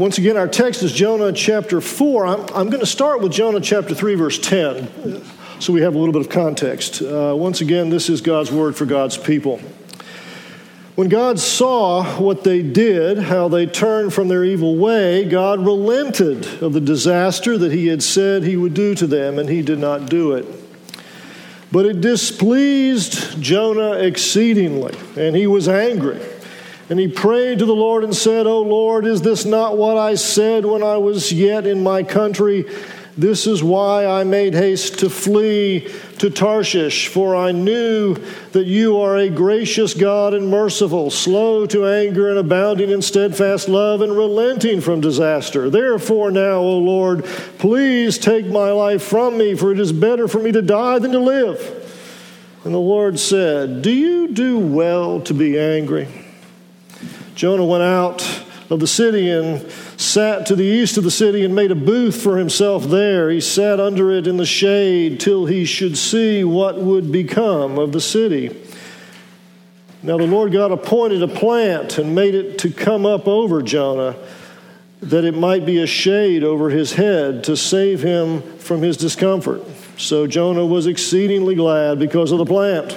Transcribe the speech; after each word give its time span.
Once 0.00 0.16
again, 0.16 0.38
our 0.38 0.48
text 0.48 0.82
is 0.82 0.94
Jonah 0.94 1.30
chapter 1.30 1.78
4. 1.78 2.26
I'm, 2.26 2.40
I'm 2.54 2.70
going 2.70 2.80
to 2.80 2.86
start 2.86 3.20
with 3.20 3.32
Jonah 3.32 3.60
chapter 3.60 3.94
3, 3.94 4.14
verse 4.14 4.38
10, 4.38 5.22
so 5.58 5.74
we 5.74 5.82
have 5.82 5.94
a 5.94 5.98
little 5.98 6.14
bit 6.14 6.22
of 6.22 6.30
context. 6.30 7.02
Uh, 7.02 7.34
once 7.36 7.60
again, 7.60 7.90
this 7.90 8.08
is 8.08 8.22
God's 8.22 8.50
word 8.50 8.74
for 8.74 8.86
God's 8.86 9.18
people. 9.18 9.58
When 10.94 11.10
God 11.10 11.38
saw 11.38 12.18
what 12.18 12.44
they 12.44 12.62
did, 12.62 13.18
how 13.18 13.48
they 13.48 13.66
turned 13.66 14.14
from 14.14 14.28
their 14.28 14.42
evil 14.42 14.78
way, 14.78 15.26
God 15.26 15.60
relented 15.60 16.46
of 16.62 16.72
the 16.72 16.80
disaster 16.80 17.58
that 17.58 17.70
he 17.70 17.88
had 17.88 18.02
said 18.02 18.42
he 18.42 18.56
would 18.56 18.72
do 18.72 18.94
to 18.94 19.06
them, 19.06 19.38
and 19.38 19.50
he 19.50 19.60
did 19.60 19.78
not 19.78 20.08
do 20.08 20.32
it. 20.32 20.46
But 21.70 21.84
it 21.84 22.00
displeased 22.00 23.38
Jonah 23.42 23.98
exceedingly, 23.98 24.96
and 25.18 25.36
he 25.36 25.46
was 25.46 25.68
angry. 25.68 26.26
And 26.90 26.98
he 26.98 27.06
prayed 27.06 27.60
to 27.60 27.66
the 27.66 27.72
Lord 27.72 28.02
and 28.02 28.14
said, 28.14 28.48
O 28.48 28.62
Lord, 28.62 29.06
is 29.06 29.22
this 29.22 29.44
not 29.44 29.78
what 29.78 29.96
I 29.96 30.16
said 30.16 30.66
when 30.66 30.82
I 30.82 30.96
was 30.96 31.32
yet 31.32 31.64
in 31.64 31.84
my 31.84 32.02
country? 32.02 32.64
This 33.16 33.46
is 33.46 33.62
why 33.62 34.06
I 34.06 34.24
made 34.24 34.54
haste 34.54 34.98
to 35.00 35.10
flee 35.10 35.88
to 36.18 36.30
Tarshish, 36.30 37.06
for 37.06 37.36
I 37.36 37.52
knew 37.52 38.14
that 38.52 38.66
you 38.66 38.98
are 38.98 39.16
a 39.16 39.28
gracious 39.28 39.94
God 39.94 40.34
and 40.34 40.48
merciful, 40.48 41.10
slow 41.10 41.64
to 41.66 41.86
anger 41.86 42.28
and 42.28 42.38
abounding 42.38 42.90
in 42.90 43.02
steadfast 43.02 43.68
love 43.68 44.00
and 44.00 44.16
relenting 44.16 44.80
from 44.80 45.00
disaster. 45.00 45.70
Therefore, 45.70 46.32
now, 46.32 46.58
O 46.58 46.78
Lord, 46.78 47.24
please 47.58 48.18
take 48.18 48.46
my 48.46 48.72
life 48.72 49.02
from 49.02 49.38
me, 49.38 49.54
for 49.54 49.70
it 49.70 49.78
is 49.78 49.92
better 49.92 50.26
for 50.26 50.40
me 50.40 50.50
to 50.50 50.62
die 50.62 50.98
than 50.98 51.12
to 51.12 51.20
live. 51.20 51.60
And 52.64 52.74
the 52.74 52.78
Lord 52.78 53.20
said, 53.20 53.82
Do 53.82 53.92
you 53.92 54.28
do 54.28 54.58
well 54.58 55.20
to 55.20 55.34
be 55.34 55.56
angry? 55.56 56.29
Jonah 57.34 57.64
went 57.64 57.82
out 57.82 58.44
of 58.70 58.78
the 58.78 58.86
city 58.86 59.30
and 59.30 59.68
sat 59.96 60.46
to 60.46 60.54
the 60.54 60.64
east 60.64 60.96
of 60.96 61.04
the 61.04 61.10
city 61.10 61.44
and 61.44 61.54
made 61.54 61.70
a 61.70 61.74
booth 61.74 62.22
for 62.22 62.38
himself 62.38 62.84
there. 62.84 63.28
He 63.30 63.40
sat 63.40 63.80
under 63.80 64.12
it 64.12 64.26
in 64.26 64.36
the 64.36 64.46
shade 64.46 65.18
till 65.18 65.46
he 65.46 65.64
should 65.64 65.98
see 65.98 66.44
what 66.44 66.80
would 66.80 67.10
become 67.10 67.78
of 67.78 67.92
the 67.92 68.00
city. 68.00 68.56
Now 70.02 70.16
the 70.16 70.26
Lord 70.26 70.52
God 70.52 70.70
appointed 70.72 71.22
a 71.22 71.28
plant 71.28 71.98
and 71.98 72.14
made 72.14 72.34
it 72.34 72.58
to 72.60 72.70
come 72.70 73.04
up 73.04 73.26
over 73.28 73.60
Jonah, 73.60 74.16
that 75.02 75.24
it 75.24 75.34
might 75.34 75.66
be 75.66 75.78
a 75.78 75.86
shade 75.86 76.44
over 76.44 76.70
his 76.70 76.92
head 76.92 77.44
to 77.44 77.56
save 77.56 78.02
him 78.02 78.40
from 78.58 78.82
his 78.82 78.96
discomfort. 78.96 79.62
So 79.98 80.26
Jonah 80.26 80.64
was 80.64 80.86
exceedingly 80.86 81.54
glad 81.54 81.98
because 81.98 82.32
of 82.32 82.38
the 82.38 82.46
plant. 82.46 82.96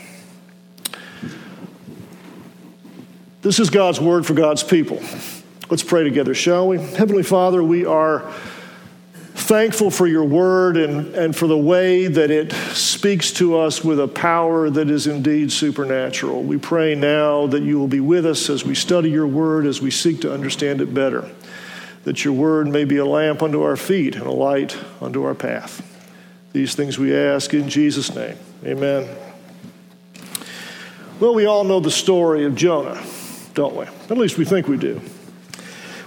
This 3.41 3.59
is 3.59 3.71
God's 3.71 3.99
word 3.99 4.27
for 4.27 4.35
God's 4.35 4.61
people. 4.61 5.01
Let's 5.67 5.81
pray 5.81 6.03
together, 6.03 6.35
shall 6.35 6.67
we? 6.67 6.77
Heavenly 6.77 7.23
Father, 7.23 7.63
we 7.63 7.85
are 7.85 8.31
thankful 9.33 9.89
for 9.89 10.05
your 10.05 10.25
word 10.25 10.77
and, 10.77 11.15
and 11.15 11.35
for 11.35 11.47
the 11.47 11.57
way 11.57 12.05
that 12.05 12.29
it 12.29 12.51
speaks 12.51 13.31
to 13.33 13.57
us 13.57 13.83
with 13.83 13.99
a 13.99 14.07
power 14.07 14.69
that 14.69 14.91
is 14.91 15.07
indeed 15.07 15.51
supernatural. 15.51 16.43
We 16.43 16.57
pray 16.57 16.93
now 16.93 17.47
that 17.47 17.63
you 17.63 17.79
will 17.79 17.87
be 17.87 17.99
with 17.99 18.27
us 18.27 18.47
as 18.47 18.63
we 18.63 18.75
study 18.75 19.09
your 19.09 19.25
word, 19.25 19.65
as 19.65 19.81
we 19.81 19.89
seek 19.89 20.21
to 20.21 20.31
understand 20.31 20.79
it 20.79 20.93
better, 20.93 21.27
that 22.03 22.23
your 22.23 22.35
word 22.35 22.67
may 22.67 22.85
be 22.85 22.97
a 22.97 23.05
lamp 23.05 23.41
unto 23.41 23.63
our 23.63 23.75
feet 23.75 24.15
and 24.15 24.27
a 24.27 24.31
light 24.31 24.77
unto 25.01 25.23
our 25.23 25.35
path. 25.35 25.81
These 26.53 26.75
things 26.75 26.99
we 26.99 27.15
ask 27.15 27.55
in 27.55 27.69
Jesus' 27.69 28.13
name. 28.13 28.37
Amen. 28.63 29.09
Well, 31.19 31.33
we 31.33 31.47
all 31.47 31.63
know 31.63 31.79
the 31.79 31.89
story 31.89 32.45
of 32.45 32.53
Jonah 32.53 33.03
don't 33.53 33.75
we? 33.75 33.85
At 34.09 34.17
least 34.17 34.37
we 34.37 34.45
think 34.45 34.67
we 34.67 34.77
do. 34.77 35.01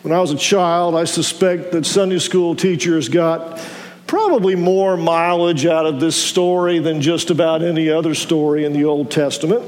When 0.03 0.13
I 0.13 0.21
was 0.21 0.33
a 0.33 0.37
child, 0.37 0.95
I 0.95 1.05
suspect 1.05 1.73
that 1.73 1.87
Sunday 1.87 2.19
school 2.19 2.55
teachers 2.55 3.09
got 3.09 3.59
probably 4.07 4.55
more 4.55 4.97
mileage 4.97 5.65
out 5.67 5.87
of 5.87 5.99
this 5.99 6.15
story 6.15 6.79
than 6.79 7.01
just 7.01 7.31
about 7.31 7.63
any 7.63 7.89
other 7.89 8.15
story 8.15 8.65
in 8.65 8.73
the 8.73 8.85
Old 8.85 9.11
Testament. 9.11 9.65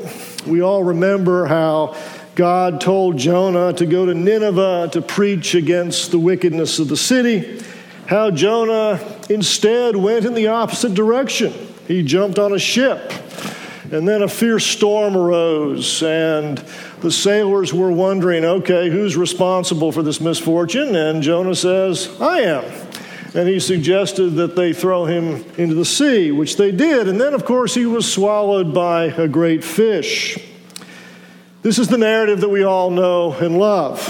We 0.47 0.60
all 0.60 0.84
remember 0.84 1.47
how 1.47 1.97
God 2.34 2.82
told 2.82 3.16
Jonah 3.16 3.72
to 3.72 3.86
go 3.86 4.04
to 4.04 4.15
Nineveh 4.15 4.91
to 4.92 5.00
preach 5.00 5.54
against 5.54 6.10
the 6.10 6.19
wickedness 6.19 6.78
of 6.78 6.88
the 6.88 6.97
city, 6.97 7.62
how 8.06 8.31
Jonah 8.31 9.00
instead 9.31 9.97
went 9.97 10.26
in 10.26 10.34
the 10.34 10.48
opposite 10.48 10.92
direction. 10.92 11.53
He 11.88 12.03
jumped 12.03 12.38
on 12.38 12.53
a 12.53 12.59
ship, 12.59 13.10
and 13.91 14.06
then 14.06 14.20
a 14.20 14.28
fierce 14.28 14.66
storm 14.66 15.16
arose, 15.16 16.03
and 16.03 16.62
the 17.06 17.12
sailors 17.12 17.72
were 17.72 17.92
wondering, 17.92 18.44
okay, 18.44 18.90
who's 18.90 19.16
responsible 19.16 19.92
for 19.92 20.02
this 20.02 20.20
misfortune? 20.20 20.96
And 20.96 21.22
Jonah 21.22 21.54
says, 21.54 22.10
I 22.20 22.40
am. 22.40 22.64
And 23.32 23.48
he 23.48 23.60
suggested 23.60 24.30
that 24.30 24.56
they 24.56 24.72
throw 24.72 25.04
him 25.04 25.44
into 25.56 25.76
the 25.76 25.84
sea, 25.84 26.32
which 26.32 26.56
they 26.56 26.72
did. 26.72 27.06
And 27.06 27.20
then, 27.20 27.32
of 27.32 27.44
course, 27.44 27.76
he 27.76 27.86
was 27.86 28.12
swallowed 28.12 28.74
by 28.74 29.04
a 29.04 29.28
great 29.28 29.62
fish. 29.62 30.36
This 31.62 31.78
is 31.78 31.86
the 31.86 31.96
narrative 31.96 32.40
that 32.40 32.48
we 32.48 32.64
all 32.64 32.90
know 32.90 33.32
and 33.34 33.56
love. 33.56 34.02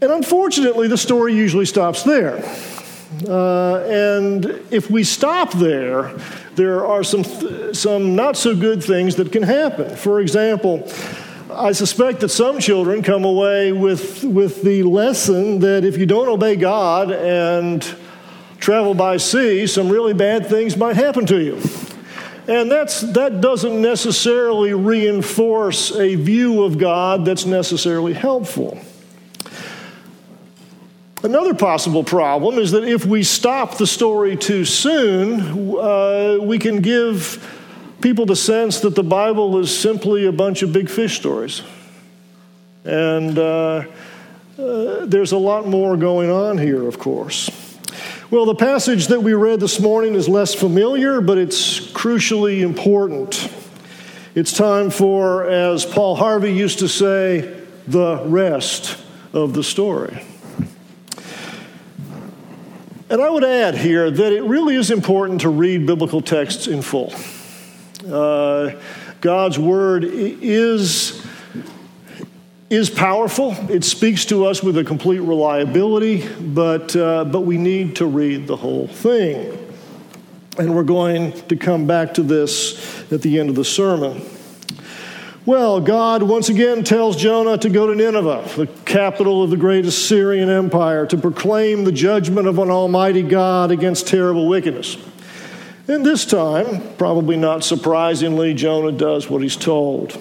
And 0.00 0.10
unfortunately, 0.10 0.88
the 0.88 0.98
story 0.98 1.32
usually 1.32 1.66
stops 1.66 2.02
there. 2.02 2.44
Uh, 3.24 3.84
and 3.84 4.46
if 4.72 4.90
we 4.90 5.04
stop 5.04 5.52
there, 5.52 6.18
there 6.58 6.84
are 6.84 7.04
some, 7.04 7.24
some 7.72 8.16
not 8.16 8.36
so 8.36 8.54
good 8.54 8.84
things 8.84 9.14
that 9.16 9.32
can 9.32 9.44
happen. 9.44 9.96
For 9.96 10.20
example, 10.20 10.86
I 11.50 11.72
suspect 11.72 12.20
that 12.20 12.28
some 12.28 12.58
children 12.58 13.02
come 13.02 13.24
away 13.24 13.72
with, 13.72 14.24
with 14.24 14.62
the 14.62 14.82
lesson 14.82 15.60
that 15.60 15.84
if 15.84 15.96
you 15.96 16.04
don't 16.04 16.28
obey 16.28 16.56
God 16.56 17.12
and 17.12 17.82
travel 18.58 18.92
by 18.92 19.16
sea, 19.16 19.66
some 19.68 19.88
really 19.88 20.14
bad 20.14 20.46
things 20.46 20.76
might 20.76 20.96
happen 20.96 21.24
to 21.26 21.40
you. 21.40 21.62
And 22.48 22.70
that's, 22.70 23.02
that 23.12 23.40
doesn't 23.40 23.80
necessarily 23.80 24.74
reinforce 24.74 25.92
a 25.92 26.16
view 26.16 26.64
of 26.64 26.76
God 26.76 27.24
that's 27.24 27.46
necessarily 27.46 28.14
helpful. 28.14 28.78
Another 31.22 31.52
possible 31.52 32.04
problem 32.04 32.58
is 32.58 32.70
that 32.70 32.84
if 32.84 33.04
we 33.04 33.24
stop 33.24 33.76
the 33.76 33.88
story 33.88 34.36
too 34.36 34.64
soon, 34.64 35.76
uh, 35.76 36.38
we 36.40 36.60
can 36.60 36.80
give 36.80 37.44
people 38.00 38.24
the 38.24 38.36
sense 38.36 38.80
that 38.80 38.94
the 38.94 39.02
Bible 39.02 39.58
is 39.58 39.76
simply 39.76 40.26
a 40.26 40.32
bunch 40.32 40.62
of 40.62 40.72
big 40.72 40.88
fish 40.88 41.16
stories. 41.16 41.62
And 42.84 43.36
uh, 43.36 43.84
uh, 44.56 45.06
there's 45.06 45.32
a 45.32 45.38
lot 45.38 45.66
more 45.66 45.96
going 45.96 46.30
on 46.30 46.56
here, 46.56 46.86
of 46.86 47.00
course. 47.00 47.50
Well, 48.30 48.44
the 48.44 48.54
passage 48.54 49.08
that 49.08 49.20
we 49.20 49.34
read 49.34 49.58
this 49.58 49.80
morning 49.80 50.14
is 50.14 50.28
less 50.28 50.54
familiar, 50.54 51.20
but 51.20 51.36
it's 51.36 51.80
crucially 51.80 52.60
important. 52.60 53.52
It's 54.36 54.52
time 54.52 54.90
for, 54.90 55.48
as 55.48 55.84
Paul 55.84 56.14
Harvey 56.14 56.52
used 56.52 56.78
to 56.78 56.88
say, 56.88 57.60
the 57.88 58.22
rest 58.24 58.96
of 59.32 59.54
the 59.54 59.64
story. 59.64 60.22
And 63.10 63.22
I 63.22 63.30
would 63.30 63.44
add 63.44 63.74
here 63.74 64.10
that 64.10 64.32
it 64.32 64.42
really 64.42 64.76
is 64.76 64.90
important 64.90 65.40
to 65.40 65.48
read 65.48 65.86
biblical 65.86 66.20
texts 66.20 66.66
in 66.66 66.82
full. 66.82 67.12
Uh, 68.06 68.72
God's 69.20 69.58
word 69.58 70.04
is 70.04 71.24
is 72.70 72.90
powerful. 72.90 73.56
It 73.70 73.82
speaks 73.82 74.26
to 74.26 74.44
us 74.44 74.62
with 74.62 74.76
a 74.76 74.84
complete 74.84 75.20
reliability, 75.20 76.28
but, 76.38 76.94
uh, 76.94 77.24
but 77.24 77.40
we 77.40 77.56
need 77.56 77.96
to 77.96 78.06
read 78.06 78.46
the 78.46 78.56
whole 78.56 78.86
thing. 78.86 79.56
And 80.58 80.74
we're 80.74 80.82
going 80.82 81.32
to 81.48 81.56
come 81.56 81.86
back 81.86 82.12
to 82.14 82.22
this 82.22 83.10
at 83.10 83.22
the 83.22 83.40
end 83.40 83.48
of 83.48 83.54
the 83.54 83.64
sermon. 83.64 84.20
Well, 85.48 85.80
God 85.80 86.22
once 86.22 86.50
again 86.50 86.84
tells 86.84 87.16
Jonah 87.16 87.56
to 87.56 87.70
go 87.70 87.86
to 87.86 87.94
Nineveh, 87.94 88.50
the 88.54 88.66
capital 88.84 89.42
of 89.42 89.48
the 89.48 89.56
great 89.56 89.86
Assyrian 89.86 90.50
Empire, 90.50 91.06
to 91.06 91.16
proclaim 91.16 91.84
the 91.84 91.90
judgment 91.90 92.46
of 92.46 92.58
an 92.58 92.68
almighty 92.68 93.22
God 93.22 93.70
against 93.70 94.06
terrible 94.06 94.46
wickedness. 94.46 94.98
And 95.88 96.04
this 96.04 96.26
time, 96.26 96.94
probably 96.98 97.38
not 97.38 97.64
surprisingly, 97.64 98.52
Jonah 98.52 98.92
does 98.92 99.30
what 99.30 99.40
he's 99.40 99.56
told. 99.56 100.20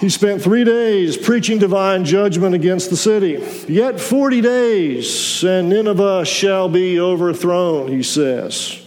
He 0.00 0.08
spent 0.08 0.40
three 0.40 0.64
days 0.64 1.18
preaching 1.18 1.58
divine 1.58 2.06
judgment 2.06 2.54
against 2.54 2.88
the 2.88 2.96
city. 2.96 3.46
Yet 3.70 4.00
40 4.00 4.40
days, 4.40 5.44
and 5.44 5.68
Nineveh 5.68 6.24
shall 6.24 6.70
be 6.70 6.98
overthrown, 6.98 7.88
he 7.88 8.02
says. 8.02 8.81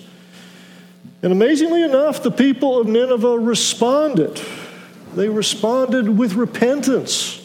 And 1.26 1.32
amazingly 1.32 1.82
enough, 1.82 2.22
the 2.22 2.30
people 2.30 2.80
of 2.80 2.86
Nineveh 2.86 3.40
responded. 3.40 4.40
They 5.16 5.28
responded 5.28 6.08
with 6.08 6.36
repentance. 6.36 7.42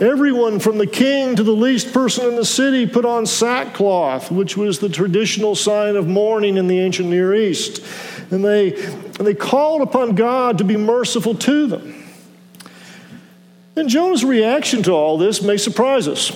Everyone 0.00 0.58
from 0.58 0.78
the 0.78 0.88
king 0.88 1.36
to 1.36 1.44
the 1.44 1.52
least 1.52 1.92
person 1.92 2.26
in 2.26 2.34
the 2.34 2.44
city 2.44 2.84
put 2.84 3.04
on 3.04 3.26
sackcloth, 3.26 4.32
which 4.32 4.56
was 4.56 4.80
the 4.80 4.88
traditional 4.88 5.54
sign 5.54 5.94
of 5.94 6.08
mourning 6.08 6.56
in 6.56 6.66
the 6.66 6.80
ancient 6.80 7.10
Near 7.10 7.32
East. 7.32 7.80
And 8.32 8.44
they, 8.44 8.74
and 8.74 9.24
they 9.24 9.34
called 9.34 9.82
upon 9.82 10.16
God 10.16 10.58
to 10.58 10.64
be 10.64 10.76
merciful 10.76 11.36
to 11.36 11.68
them. 11.68 12.04
And 13.76 13.88
Jonah's 13.88 14.24
reaction 14.24 14.82
to 14.82 14.90
all 14.90 15.16
this 15.16 15.42
may 15.42 15.58
surprise 15.58 16.08
us. 16.08 16.30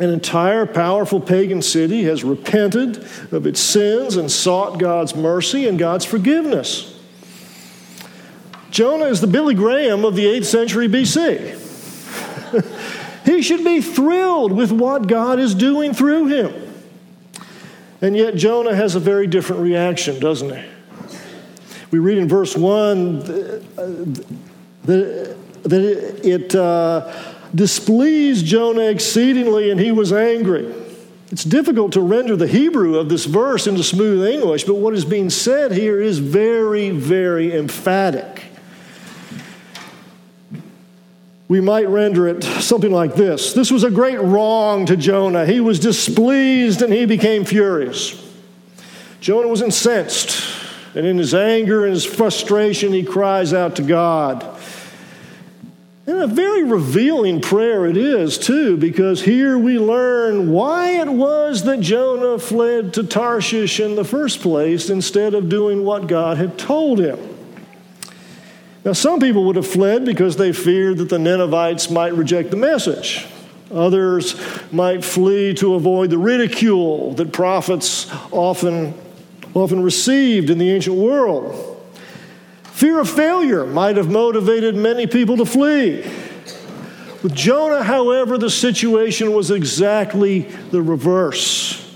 An 0.00 0.10
entire 0.10 0.66
powerful 0.66 1.20
pagan 1.20 1.62
city 1.62 2.02
has 2.04 2.24
repented 2.24 2.96
of 3.30 3.46
its 3.46 3.60
sins 3.60 4.16
and 4.16 4.30
sought 4.30 4.78
God's 4.78 5.14
mercy 5.14 5.68
and 5.68 5.78
God's 5.78 6.04
forgiveness. 6.04 6.98
Jonah 8.70 9.04
is 9.04 9.20
the 9.20 9.28
Billy 9.28 9.54
Graham 9.54 10.04
of 10.04 10.16
the 10.16 10.24
8th 10.24 10.46
century 10.46 10.88
BC. 10.88 11.60
he 13.24 13.40
should 13.40 13.62
be 13.62 13.80
thrilled 13.80 14.50
with 14.50 14.72
what 14.72 15.06
God 15.06 15.38
is 15.38 15.54
doing 15.54 15.94
through 15.94 16.26
him. 16.26 16.72
And 18.00 18.16
yet, 18.16 18.34
Jonah 18.34 18.74
has 18.74 18.96
a 18.96 19.00
very 19.00 19.28
different 19.28 19.62
reaction, 19.62 20.18
doesn't 20.18 20.56
he? 20.56 20.64
We 21.92 22.00
read 22.00 22.18
in 22.18 22.28
verse 22.28 22.56
1 22.56 23.20
that 24.84 25.36
that 25.64 25.82
it 26.22 26.54
uh, 26.54 27.10
displeased 27.54 28.44
Jonah 28.44 28.88
exceedingly, 28.88 29.70
and 29.70 29.78
he 29.78 29.92
was 29.92 30.12
angry. 30.12 30.74
It's 31.30 31.44
difficult 31.44 31.92
to 31.92 32.00
render 32.00 32.36
the 32.36 32.46
Hebrew 32.46 32.98
of 32.98 33.08
this 33.08 33.24
verse 33.24 33.66
into 33.66 33.82
smooth 33.82 34.26
English, 34.26 34.64
but 34.64 34.74
what 34.74 34.94
is 34.94 35.04
being 35.04 35.30
said 35.30 35.72
here 35.72 36.00
is 36.00 36.18
very, 36.18 36.90
very 36.90 37.52
emphatic. 37.56 38.44
We 41.48 41.60
might 41.60 41.88
render 41.88 42.26
it 42.28 42.42
something 42.42 42.90
like 42.90 43.14
this 43.14 43.52
This 43.52 43.70
was 43.70 43.84
a 43.84 43.90
great 43.90 44.20
wrong 44.20 44.86
to 44.86 44.96
Jonah. 44.96 45.46
He 45.46 45.60
was 45.60 45.78
displeased 45.78 46.82
and 46.82 46.92
he 46.92 47.04
became 47.04 47.44
furious. 47.44 48.20
Jonah 49.20 49.48
was 49.48 49.62
incensed, 49.62 50.42
and 50.94 51.06
in 51.06 51.16
his 51.16 51.34
anger 51.34 51.84
and 51.84 51.94
his 51.94 52.04
frustration, 52.04 52.92
he 52.92 53.02
cries 53.02 53.52
out 53.54 53.76
to 53.76 53.82
God. 53.82 54.53
And 56.06 56.18
a 56.18 56.26
very 56.26 56.64
revealing 56.64 57.40
prayer 57.40 57.86
it 57.86 57.96
is, 57.96 58.36
too, 58.36 58.76
because 58.76 59.22
here 59.22 59.56
we 59.56 59.78
learn 59.78 60.52
why 60.52 61.00
it 61.00 61.08
was 61.08 61.62
that 61.62 61.80
Jonah 61.80 62.38
fled 62.38 62.92
to 62.94 63.04
Tarshish 63.04 63.80
in 63.80 63.94
the 63.94 64.04
first 64.04 64.40
place 64.40 64.90
instead 64.90 65.32
of 65.32 65.48
doing 65.48 65.82
what 65.82 66.06
God 66.06 66.36
had 66.36 66.58
told 66.58 66.98
him. 66.98 67.18
Now, 68.84 68.92
some 68.92 69.18
people 69.18 69.46
would 69.46 69.56
have 69.56 69.66
fled 69.66 70.04
because 70.04 70.36
they 70.36 70.52
feared 70.52 70.98
that 70.98 71.08
the 71.08 71.18
Ninevites 71.18 71.88
might 71.88 72.12
reject 72.12 72.50
the 72.50 72.58
message. 72.58 73.26
Others 73.70 74.38
might 74.72 75.02
flee 75.02 75.54
to 75.54 75.74
avoid 75.74 76.10
the 76.10 76.18
ridicule 76.18 77.14
that 77.14 77.32
prophets 77.32 78.12
often, 78.30 78.92
often 79.54 79.82
received 79.82 80.50
in 80.50 80.58
the 80.58 80.70
ancient 80.70 80.96
world. 80.96 81.73
Fear 82.74 82.98
of 82.98 83.08
failure 83.08 83.64
might 83.64 83.96
have 83.96 84.10
motivated 84.10 84.74
many 84.74 85.06
people 85.06 85.36
to 85.36 85.46
flee. 85.46 86.02
With 87.22 87.32
Jonah, 87.32 87.84
however, 87.84 88.36
the 88.36 88.50
situation 88.50 89.32
was 89.32 89.52
exactly 89.52 90.40
the 90.72 90.82
reverse. 90.82 91.88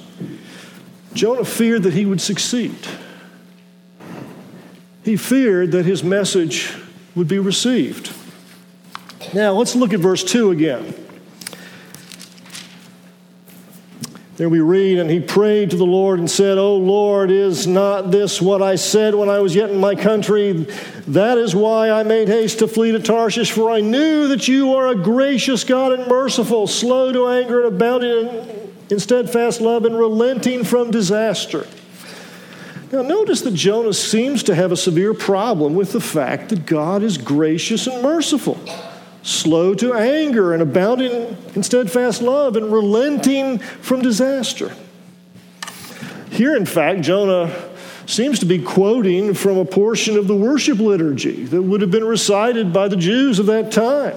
Jonah 1.14 1.44
feared 1.44 1.82
that 1.82 1.94
he 1.94 2.06
would 2.06 2.20
succeed. 2.20 2.76
He 5.02 5.16
feared 5.16 5.72
that 5.72 5.84
his 5.84 6.04
message 6.04 6.72
would 7.16 7.26
be 7.26 7.40
received. 7.40 8.14
Now, 9.34 9.54
let's 9.54 9.74
look 9.74 9.92
at 9.92 9.98
verse 9.98 10.22
2 10.22 10.52
again. 10.52 10.94
There 14.38 14.48
we 14.48 14.60
read, 14.60 15.00
and 15.00 15.10
he 15.10 15.18
prayed 15.18 15.70
to 15.70 15.76
the 15.76 15.84
Lord 15.84 16.20
and 16.20 16.30
said, 16.30 16.58
O 16.58 16.76
Lord, 16.76 17.32
is 17.32 17.66
not 17.66 18.12
this 18.12 18.40
what 18.40 18.62
I 18.62 18.76
said 18.76 19.16
when 19.16 19.28
I 19.28 19.40
was 19.40 19.52
yet 19.52 19.70
in 19.70 19.80
my 19.80 19.96
country? 19.96 20.52
That 21.08 21.38
is 21.38 21.56
why 21.56 21.90
I 21.90 22.04
made 22.04 22.28
haste 22.28 22.60
to 22.60 22.68
flee 22.68 22.92
to 22.92 23.00
Tarshish, 23.00 23.50
for 23.50 23.68
I 23.68 23.80
knew 23.80 24.28
that 24.28 24.46
you 24.46 24.76
are 24.76 24.86
a 24.86 24.94
gracious 24.94 25.64
God 25.64 25.90
and 25.90 26.06
merciful, 26.06 26.68
slow 26.68 27.10
to 27.10 27.26
anger 27.26 27.66
and 27.66 27.74
abounding 27.74 28.72
in 28.88 29.00
steadfast 29.00 29.60
love 29.60 29.84
and 29.84 29.98
relenting 29.98 30.62
from 30.62 30.92
disaster. 30.92 31.66
Now, 32.92 33.02
notice 33.02 33.40
that 33.40 33.54
Jonah 33.54 33.92
seems 33.92 34.44
to 34.44 34.54
have 34.54 34.70
a 34.70 34.76
severe 34.76 35.14
problem 35.14 35.74
with 35.74 35.90
the 35.90 36.00
fact 36.00 36.50
that 36.50 36.64
God 36.64 37.02
is 37.02 37.18
gracious 37.18 37.88
and 37.88 38.04
merciful 38.04 38.56
slow 39.28 39.74
to 39.74 39.92
anger 39.92 40.54
and 40.54 40.62
abounding 40.62 41.36
in 41.54 41.62
steadfast 41.62 42.22
love 42.22 42.56
and 42.56 42.72
relenting 42.72 43.58
from 43.58 44.00
disaster. 44.00 44.74
Here, 46.30 46.56
in 46.56 46.64
fact, 46.64 47.02
Jonah 47.02 47.54
seems 48.06 48.38
to 48.38 48.46
be 48.46 48.58
quoting 48.62 49.34
from 49.34 49.58
a 49.58 49.64
portion 49.66 50.16
of 50.16 50.28
the 50.28 50.34
worship 50.34 50.78
liturgy 50.78 51.44
that 51.44 51.60
would 51.60 51.82
have 51.82 51.90
been 51.90 52.04
recited 52.04 52.72
by 52.72 52.88
the 52.88 52.96
Jews 52.96 53.38
of 53.38 53.46
that 53.46 53.70
time. 53.70 54.16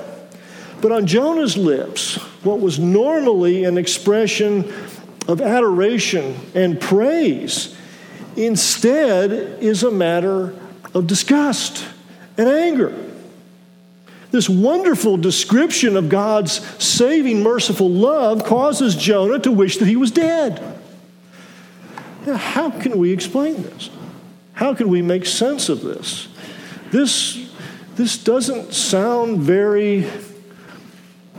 But 0.81 0.93
on 0.93 1.05
Jonah's 1.05 1.57
lips, 1.57 2.15
what 2.43 2.61
was 2.61 2.79
normally 2.79 3.65
an 3.65 3.77
expression 3.77 4.73
of 5.27 5.41
adoration 5.41 6.35
and 6.56 6.80
praise 6.80 7.75
instead 8.37 9.61
is 9.61 9.83
a 9.83 9.91
matter 9.91 10.56
of 10.94 11.06
disgust 11.06 11.85
and 12.37 12.47
anger. 12.47 13.00
This 14.31 14.47
wonderful 14.50 15.18
description 15.18 15.97
of 15.97 16.07
God's 16.07 16.66
saving, 16.83 17.44
merciful 17.44 17.90
love 17.90 18.45
causes 18.45 18.95
Jonah 18.95 19.40
to 19.40 19.52
wish 19.52 19.78
that 19.78 19.88
he 19.88 19.97
was 19.97 20.09
dead. 20.09 20.80
Now, 22.26 22.35
how 22.35 22.69
can 22.69 22.97
we 22.97 23.11
explain 23.11 23.61
this? 23.64 23.90
How 24.54 24.73
can 24.73 24.90
we 24.90 25.02
make 25.02 25.26
sense 25.26 25.69
of 25.69 25.81
this? 25.81 26.28
This, 26.92 27.52
this 27.95 28.18
doesn't 28.18 28.73
sound 28.73 29.40
very 29.40 30.09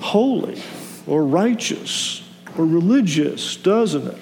holy 0.01 0.61
or 1.07 1.25
righteous 1.25 2.23
or 2.59 2.67
religious, 2.67 3.57
doesn't 3.57 4.07
it? 4.09 4.19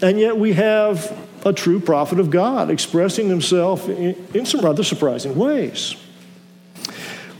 And 0.00 0.18
yet 0.18 0.36
we 0.36 0.54
have 0.54 1.16
a 1.44 1.52
true 1.52 1.78
prophet 1.78 2.18
of 2.18 2.30
God 2.30 2.70
expressing 2.70 3.28
himself 3.28 3.88
in, 3.88 4.16
in 4.34 4.46
some 4.46 4.62
rather 4.62 4.82
surprising 4.82 5.36
ways. 5.36 5.96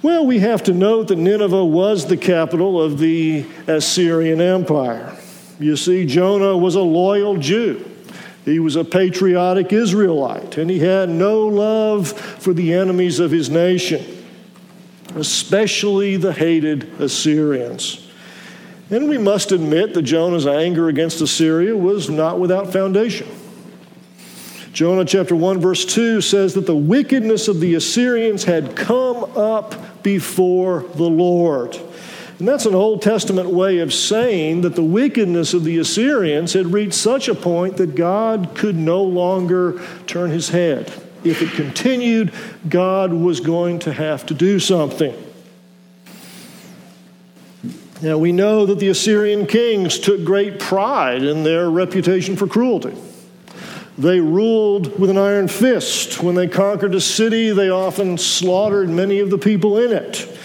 Well, 0.01 0.27
we 0.27 0.39
have 0.39 0.63
to 0.65 0.73
note 0.73 1.09
that 1.09 1.19
Nineveh 1.19 1.65
was 1.65 2.07
the 2.07 2.17
capital 2.17 2.81
of 2.81 2.99
the 2.99 3.45
Assyrian 3.67 4.41
Empire. 4.41 5.17
You 5.59 5.77
see, 5.77 6.07
Jonah 6.07 6.57
was 6.57 6.77
a 6.77 6.81
loyal 6.81 7.37
Jew. 7.37 7.85
He 8.45 8.61
was 8.61 8.77
a 8.77 8.85
patriotic 8.85 9.73
Israelite, 9.73 10.57
and 10.57 10.71
he 10.71 10.79
had 10.79 11.09
no 11.09 11.47
love 11.47 12.13
for 12.13 12.55
the 12.55 12.73
enemies 12.73 13.19
of 13.19 13.33
his 13.33 13.51
nation, 13.51 14.25
especially 15.17 16.17
the 16.17 16.33
hated 16.33 16.85
Assyrians. 17.01 18.09
And 18.91 19.09
we 19.09 19.19
must 19.19 19.51
admit 19.51 19.95
that 19.95 20.03
Jonah's 20.03 20.47
anger 20.47 20.89
against 20.89 21.21
Assyria 21.21 21.77
was 21.77 22.09
not 22.09 22.39
without 22.39 22.73
foundation. 22.73 23.29
Jonah 24.73 25.05
chapter 25.05 25.35
1, 25.35 25.61
verse 25.61 25.85
2 25.85 26.21
says 26.21 26.55
that 26.55 26.67
the 26.67 26.77
wickedness 26.77 27.49
of 27.49 27.59
the 27.59 27.75
Assyrians 27.75 28.45
had 28.45 28.77
come 28.77 29.25
up 29.37 29.75
before 30.03 30.85
the 30.95 31.09
Lord. 31.09 31.79
And 32.39 32.47
that's 32.47 32.67
an 32.67 32.75
Old 32.75 33.03
Testament 33.03 33.49
way 33.49 33.79
of 33.79 33.93
saying 33.93 34.61
that 34.61 34.77
the 34.77 34.83
wickedness 34.83 35.55
of 35.55 35.65
the 35.65 35.79
Assyrians 35.79 36.53
had 36.53 36.73
reached 36.73 36.95
such 36.95 37.29
a 37.29 37.35
point 37.35 37.79
that 37.79 37.97
God 37.97 38.55
could 38.55 38.77
no 38.77 39.03
longer 39.03 39.81
turn 40.07 40.31
his 40.31 40.51
head. 40.51 40.93
If 41.25 41.43
it 41.43 41.51
continued, 41.51 42.33
God 42.69 43.13
was 43.13 43.41
going 43.41 43.81
to 43.81 43.93
have 43.93 44.25
to 44.27 44.35
do 44.35 44.61
something. 44.61 45.15
Now, 48.01 48.19
we 48.19 48.31
know 48.31 48.67
that 48.67 48.79
the 48.79 48.89
Assyrian 48.89 49.47
kings 49.47 49.99
took 49.99 50.25
great 50.25 50.61
pride 50.61 51.25
in 51.25 51.43
their 51.43 51.69
reputation 51.69 52.37
for 52.37 52.47
cruelty. 52.47 52.97
They 53.99 54.21
ruled 54.21 54.99
with 54.99 55.11
an 55.11 55.19
iron 55.19 55.49
fist. 55.49 56.23
When 56.23 56.37
they 56.37 56.47
conquered 56.47 56.95
a 56.95 57.01
city, 57.01 57.51
they 57.51 57.69
often 57.69 58.17
slaughtered 58.17 58.89
many 58.89 59.19
of 59.19 59.31
the 59.31 59.39
people 59.39 59.77
in 59.79 59.93
it. 59.93 60.39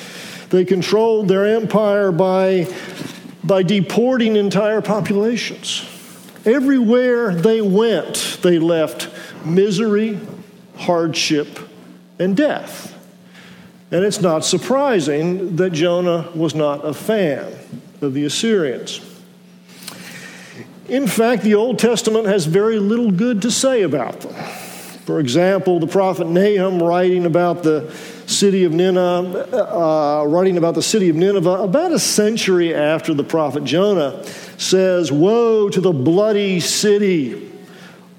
They 0.50 0.66
controlled 0.66 1.28
their 1.28 1.46
empire 1.46 2.12
by, 2.12 2.68
by 3.44 3.62
deporting 3.62 4.36
entire 4.38 4.82
populations. 4.82 5.88
Everywhere 6.46 7.34
they 7.34 7.62
went, 7.62 8.40
they 8.42 8.58
left 8.58 9.10
misery, 9.46 10.20
hardship, 10.78 11.60
and 12.18 12.36
death. 12.36 12.90
And 13.92 14.04
it's 14.04 14.22
not 14.22 14.44
surprising 14.44 15.58
that 15.58 15.74
Jonah 15.74 16.28
was 16.34 16.56
not 16.56 16.84
a 16.84 16.94
fan 16.94 17.54
of 18.02 18.16
the 18.16 18.26
Assyrians. 18.26 19.00
In 20.90 21.08
fact, 21.08 21.44
the 21.44 21.56
Old 21.56 21.80
Testament 21.80 22.28
has 22.28 22.46
very 22.46 22.78
little 22.78 23.12
good 23.12 23.42
to 23.44 23.52
say 23.52 23.84
about 23.84 24.20
them. 24.20 24.34
For 25.06 25.20
example, 25.20 25.80
the 25.80 25.88
prophet 25.88 26.28
Nahum, 26.28 26.82
writing 26.82 27.26
about 27.26 27.64
the 27.64 27.92
city 28.26 28.64
of 28.64 28.72
Nineveh, 28.72 29.48
uh, 29.52 30.24
writing 30.26 30.58
about 30.58 30.76
the 30.76 30.82
city 30.82 31.10
of 31.10 31.16
Nineveh 31.16 31.64
about 31.64 31.92
a 31.92 32.00
century 32.00 32.74
after 32.74 33.14
the 33.14 33.24
prophet 33.24 33.66
Jonah, 33.66 34.24
says, 34.58 35.12
"Woe 35.12 35.68
to 35.70 35.82
the 35.82 35.92
bloody 35.92 36.60
city, 36.62 37.36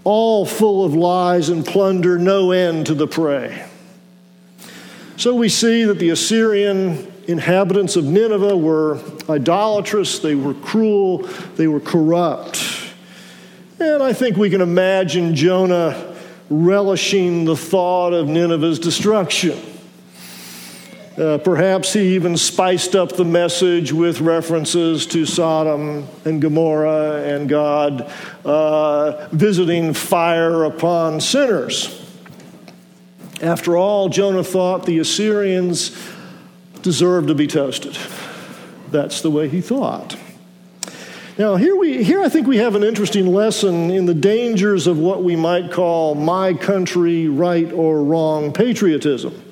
all 0.04 0.44
full 0.44 0.84
of 0.84 0.94
lies 0.94 1.48
and 1.48 1.64
plunder, 1.64 2.18
no 2.18 2.50
end 2.50 2.86
to 2.86 2.94
the 2.94 3.06
prey." 3.06 3.62
So 5.16 5.34
we 5.34 5.48
see 5.48 5.84
that 5.84 5.98
the 5.98 6.10
Assyrian 6.10 7.06
inhabitants 7.28 7.96
of 7.96 8.04
Nineveh 8.04 8.56
were 8.56 9.00
idolatrous, 9.28 10.18
they 10.18 10.34
were 10.34 10.54
cruel, 10.54 11.18
they 11.56 11.66
were 11.66 11.80
corrupt. 11.80 12.62
And 13.80 14.02
I 14.02 14.12
think 14.12 14.36
we 14.36 14.50
can 14.50 14.60
imagine 14.60 15.34
Jonah 15.34 16.16
relishing 16.50 17.44
the 17.44 17.56
thought 17.56 18.12
of 18.12 18.28
Nineveh's 18.28 18.78
destruction. 18.78 19.58
Uh, 21.16 21.38
perhaps 21.38 21.92
he 21.92 22.14
even 22.16 22.36
spiced 22.36 22.96
up 22.96 23.12
the 23.12 23.24
message 23.24 23.92
with 23.92 24.20
references 24.20 25.06
to 25.06 25.24
Sodom 25.24 26.08
and 26.24 26.42
Gomorrah 26.42 27.22
and 27.22 27.48
God 27.48 28.12
uh, 28.44 29.28
visiting 29.30 29.94
fire 29.94 30.64
upon 30.64 31.20
sinners. 31.20 32.00
After 33.40 33.76
all, 33.76 34.08
Jonah 34.08 34.42
thought 34.42 34.86
the 34.86 34.98
Assyrians 34.98 35.90
deserved 36.84 37.28
to 37.28 37.34
be 37.34 37.48
toasted. 37.48 37.98
That's 38.90 39.22
the 39.22 39.30
way 39.30 39.48
he 39.48 39.60
thought. 39.60 40.16
Now, 41.36 41.56
here, 41.56 41.74
we, 41.74 42.04
here 42.04 42.22
I 42.22 42.28
think 42.28 42.46
we 42.46 42.58
have 42.58 42.76
an 42.76 42.84
interesting 42.84 43.26
lesson 43.26 43.90
in 43.90 44.06
the 44.06 44.14
dangers 44.14 44.86
of 44.86 44.98
what 44.98 45.24
we 45.24 45.34
might 45.34 45.72
call 45.72 46.14
my 46.14 46.54
country, 46.54 47.26
right 47.26 47.72
or 47.72 48.04
wrong 48.04 48.52
patriotism. 48.52 49.42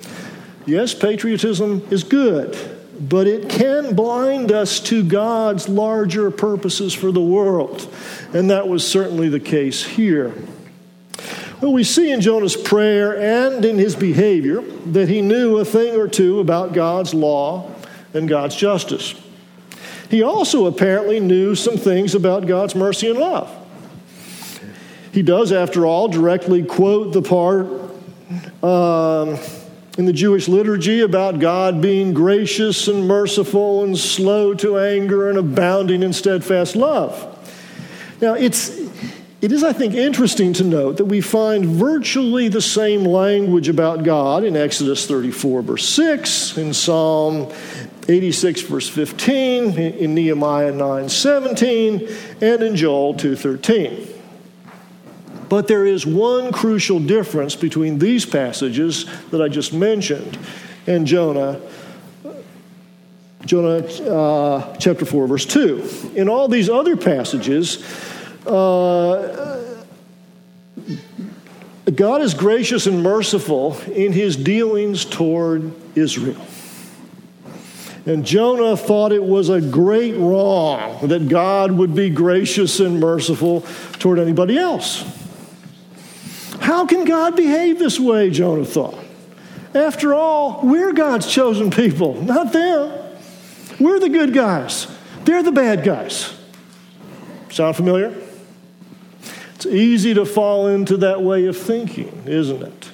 Yes, 0.64 0.94
patriotism 0.94 1.84
is 1.90 2.04
good, 2.04 2.56
but 3.00 3.26
it 3.26 3.48
can 3.48 3.96
blind 3.96 4.52
us 4.52 4.78
to 4.80 5.02
God's 5.02 5.68
larger 5.68 6.30
purposes 6.30 6.94
for 6.94 7.10
the 7.10 7.20
world. 7.20 7.92
And 8.32 8.50
that 8.50 8.68
was 8.68 8.86
certainly 8.86 9.28
the 9.28 9.40
case 9.40 9.82
here. 9.82 10.34
Well, 11.62 11.72
we 11.72 11.84
see 11.84 12.10
in 12.10 12.20
Jonah's 12.20 12.56
prayer 12.56 13.16
and 13.16 13.64
in 13.64 13.78
his 13.78 13.94
behavior 13.94 14.62
that 14.86 15.08
he 15.08 15.22
knew 15.22 15.58
a 15.58 15.64
thing 15.64 15.94
or 15.94 16.08
two 16.08 16.40
about 16.40 16.72
God's 16.72 17.14
law 17.14 17.70
and 18.12 18.28
God's 18.28 18.56
justice. 18.56 19.14
He 20.10 20.24
also 20.24 20.66
apparently 20.66 21.20
knew 21.20 21.54
some 21.54 21.76
things 21.76 22.16
about 22.16 22.48
God's 22.48 22.74
mercy 22.74 23.10
and 23.10 23.18
love. 23.20 23.48
He 25.12 25.22
does, 25.22 25.52
after 25.52 25.86
all, 25.86 26.08
directly 26.08 26.64
quote 26.64 27.12
the 27.12 27.22
part 27.22 27.66
um, 28.64 29.38
in 29.96 30.06
the 30.06 30.12
Jewish 30.12 30.48
liturgy 30.48 31.02
about 31.02 31.38
God 31.38 31.80
being 31.80 32.12
gracious 32.12 32.88
and 32.88 33.06
merciful 33.06 33.84
and 33.84 33.96
slow 33.96 34.52
to 34.54 34.80
anger 34.80 35.28
and 35.28 35.38
abounding 35.38 36.02
in 36.02 36.12
steadfast 36.12 36.74
love. 36.74 37.28
Now, 38.20 38.34
it's 38.34 38.81
it 39.42 39.50
is, 39.50 39.64
I 39.64 39.72
think, 39.72 39.94
interesting 39.94 40.52
to 40.54 40.64
note 40.64 40.98
that 40.98 41.06
we 41.06 41.20
find 41.20 41.66
virtually 41.66 42.46
the 42.46 42.60
same 42.62 43.04
language 43.04 43.68
about 43.68 44.04
God 44.04 44.44
in 44.44 44.56
Exodus 44.56 45.04
34, 45.08 45.62
verse 45.62 45.88
6, 45.88 46.56
in 46.58 46.72
Psalm 46.72 47.52
86, 48.08 48.60
verse 48.62 48.88
15, 48.88 49.76
in 49.76 50.14
Nehemiah 50.14 50.70
9, 50.70 51.08
17, 51.08 52.08
and 52.40 52.62
in 52.62 52.76
Joel 52.76 53.14
2, 53.14 53.34
13. 53.34 54.06
But 55.48 55.66
there 55.66 55.86
is 55.86 56.06
one 56.06 56.52
crucial 56.52 57.00
difference 57.00 57.56
between 57.56 57.98
these 57.98 58.24
passages 58.24 59.06
that 59.30 59.42
I 59.42 59.48
just 59.48 59.72
mentioned 59.72 60.38
and 60.86 61.04
Jonah 61.04 61.60
Jonah 63.44 63.84
uh, 64.08 64.76
chapter 64.76 65.04
4, 65.04 65.26
verse 65.26 65.44
2. 65.46 66.12
In 66.14 66.28
all 66.28 66.46
these 66.46 66.68
other 66.68 66.96
passages, 66.96 67.84
uh, 68.46 69.74
God 71.94 72.22
is 72.22 72.34
gracious 72.34 72.86
and 72.86 73.02
merciful 73.02 73.78
in 73.92 74.12
his 74.12 74.36
dealings 74.36 75.04
toward 75.04 75.72
Israel. 75.96 76.40
And 78.06 78.24
Jonah 78.24 78.76
thought 78.76 79.12
it 79.12 79.22
was 79.22 79.48
a 79.48 79.60
great 79.60 80.16
wrong 80.16 81.06
that 81.06 81.28
God 81.28 81.70
would 81.72 81.94
be 81.94 82.10
gracious 82.10 82.80
and 82.80 82.98
merciful 82.98 83.64
toward 83.98 84.18
anybody 84.18 84.58
else. 84.58 85.04
How 86.60 86.86
can 86.86 87.04
God 87.04 87.36
behave 87.36 87.78
this 87.78 88.00
way, 88.00 88.30
Jonah 88.30 88.64
thought? 88.64 88.98
After 89.74 90.14
all, 90.14 90.60
we're 90.62 90.92
God's 90.92 91.32
chosen 91.32 91.70
people, 91.70 92.20
not 92.22 92.52
them. 92.52 92.98
We're 93.80 94.00
the 94.00 94.08
good 94.08 94.32
guys, 94.32 94.86
they're 95.24 95.42
the 95.42 95.52
bad 95.52 95.84
guys. 95.84 96.34
Sound 97.50 97.76
familiar? 97.76 98.16
It's 99.64 99.72
easy 99.72 100.12
to 100.14 100.26
fall 100.26 100.66
into 100.66 100.96
that 100.96 101.22
way 101.22 101.46
of 101.46 101.56
thinking, 101.56 102.24
isn't 102.26 102.64
it? 102.64 102.90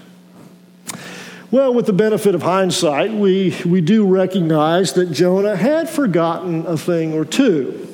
Well, 1.50 1.72
with 1.72 1.86
the 1.86 1.94
benefit 1.94 2.34
of 2.34 2.42
hindsight, 2.42 3.10
we, 3.10 3.56
we 3.64 3.80
do 3.80 4.06
recognize 4.06 4.92
that 4.92 5.10
Jonah 5.10 5.56
had 5.56 5.88
forgotten 5.88 6.66
a 6.66 6.76
thing 6.76 7.14
or 7.14 7.24
two. 7.24 7.88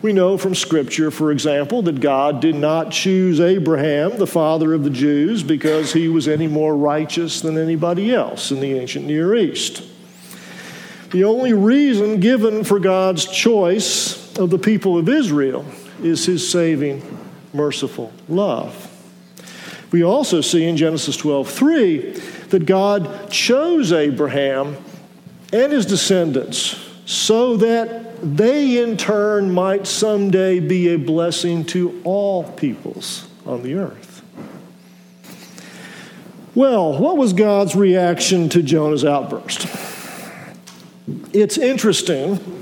We 0.00 0.14
know 0.14 0.38
from 0.38 0.54
Scripture, 0.54 1.10
for 1.10 1.32
example, 1.32 1.82
that 1.82 2.00
God 2.00 2.40
did 2.40 2.54
not 2.54 2.92
choose 2.92 3.40
Abraham, 3.40 4.16
the 4.16 4.26
father 4.26 4.72
of 4.72 4.84
the 4.84 4.90
Jews, 4.90 5.42
because 5.42 5.92
he 5.92 6.08
was 6.08 6.28
any 6.28 6.46
more 6.46 6.74
righteous 6.74 7.42
than 7.42 7.58
anybody 7.58 8.14
else 8.14 8.50
in 8.50 8.60
the 8.60 8.72
ancient 8.72 9.04
Near 9.04 9.34
East. 9.34 9.86
The 11.10 11.24
only 11.24 11.52
reason 11.52 12.20
given 12.20 12.64
for 12.64 12.80
God's 12.80 13.26
choice 13.26 14.34
of 14.38 14.48
the 14.48 14.58
people 14.58 14.96
of 14.96 15.10
Israel 15.10 15.66
is 16.02 16.24
his 16.24 16.50
saving 16.50 17.02
merciful 17.52 18.12
love. 18.28 18.88
We 19.90 20.02
also 20.02 20.40
see 20.40 20.64
in 20.64 20.76
Genesis 20.76 21.16
12 21.16 21.50
3 21.50 22.10
that 22.48 22.66
God 22.66 23.30
chose 23.30 23.92
Abraham 23.92 24.76
and 25.52 25.72
his 25.72 25.84
descendants 25.84 26.78
so 27.04 27.56
that 27.58 28.16
they 28.22 28.82
in 28.82 28.96
turn 28.96 29.52
might 29.52 29.86
someday 29.86 30.60
be 30.60 30.94
a 30.94 30.96
blessing 30.96 31.64
to 31.66 32.00
all 32.04 32.44
peoples 32.52 33.28
on 33.44 33.62
the 33.62 33.74
earth. 33.74 34.22
Well, 36.54 36.98
what 36.98 37.16
was 37.16 37.32
God's 37.32 37.74
reaction 37.74 38.48
to 38.50 38.62
Jonah's 38.62 39.04
outburst? 39.04 39.66
It's 41.32 41.58
interesting 41.58 42.61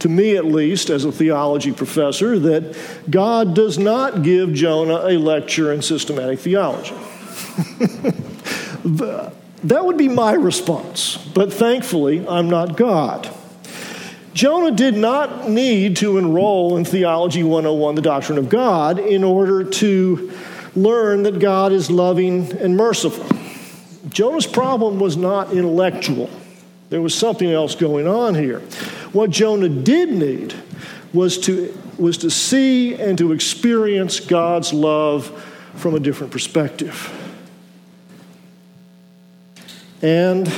to 0.00 0.08
me 0.08 0.36
at 0.36 0.44
least, 0.44 0.90
as 0.90 1.04
a 1.04 1.12
theology 1.12 1.72
professor, 1.72 2.38
that 2.38 2.76
God 3.10 3.54
does 3.54 3.78
not 3.78 4.22
give 4.22 4.52
Jonah 4.52 5.06
a 5.06 5.18
lecture 5.18 5.72
in 5.72 5.82
systematic 5.82 6.38
theology. 6.38 6.94
that 9.64 9.84
would 9.84 9.98
be 9.98 10.08
my 10.08 10.32
response, 10.32 11.16
but 11.34 11.52
thankfully, 11.52 12.26
I'm 12.26 12.48
not 12.48 12.76
God. 12.76 13.28
Jonah 14.34 14.70
did 14.70 14.96
not 14.96 15.48
need 15.48 15.96
to 15.96 16.16
enroll 16.16 16.76
in 16.76 16.84
Theology 16.84 17.42
101, 17.42 17.96
the 17.96 18.02
doctrine 18.02 18.38
of 18.38 18.48
God, 18.48 19.00
in 19.00 19.24
order 19.24 19.64
to 19.64 20.32
learn 20.76 21.24
that 21.24 21.40
God 21.40 21.72
is 21.72 21.90
loving 21.90 22.52
and 22.58 22.76
merciful. 22.76 23.26
Jonah's 24.08 24.46
problem 24.46 25.00
was 25.00 25.16
not 25.16 25.52
intellectual, 25.52 26.30
there 26.88 27.02
was 27.02 27.14
something 27.14 27.50
else 27.50 27.74
going 27.74 28.06
on 28.06 28.34
here. 28.34 28.62
What 29.12 29.30
Jonah 29.30 29.68
did 29.68 30.10
need 30.10 30.54
was 31.12 31.38
to, 31.38 31.76
was 31.98 32.18
to 32.18 32.30
see 32.30 32.94
and 32.94 33.16
to 33.18 33.32
experience 33.32 34.20
God's 34.20 34.72
love 34.72 35.26
from 35.76 35.94
a 35.94 36.00
different 36.00 36.32
perspective. 36.32 37.14
And 40.02 40.52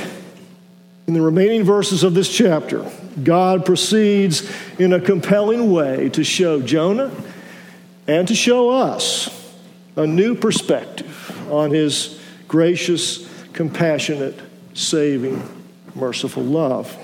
in 1.07 1.15
the 1.15 1.21
remaining 1.21 1.65
verses 1.65 2.03
of 2.03 2.15
this 2.15 2.29
chapter, 2.29 2.91
God 3.23 3.65
proceeds 3.65 4.51
in 4.79 4.93
a 4.93 5.01
compelling 5.01 5.71
way 5.73 6.09
to 6.11 6.25
show 6.25 6.61
Jonah 6.61 7.11
and 8.07 8.29
to 8.29 8.35
show 8.35 8.71
us 8.71 9.29
a 9.97 10.07
new 10.07 10.35
perspective 10.35 11.53
on 11.53 11.71
his 11.71 12.21
gracious, 12.49 13.29
compassionate, 13.53 14.39
saving, 14.75 15.43
merciful 15.95 16.43
love. 16.43 16.97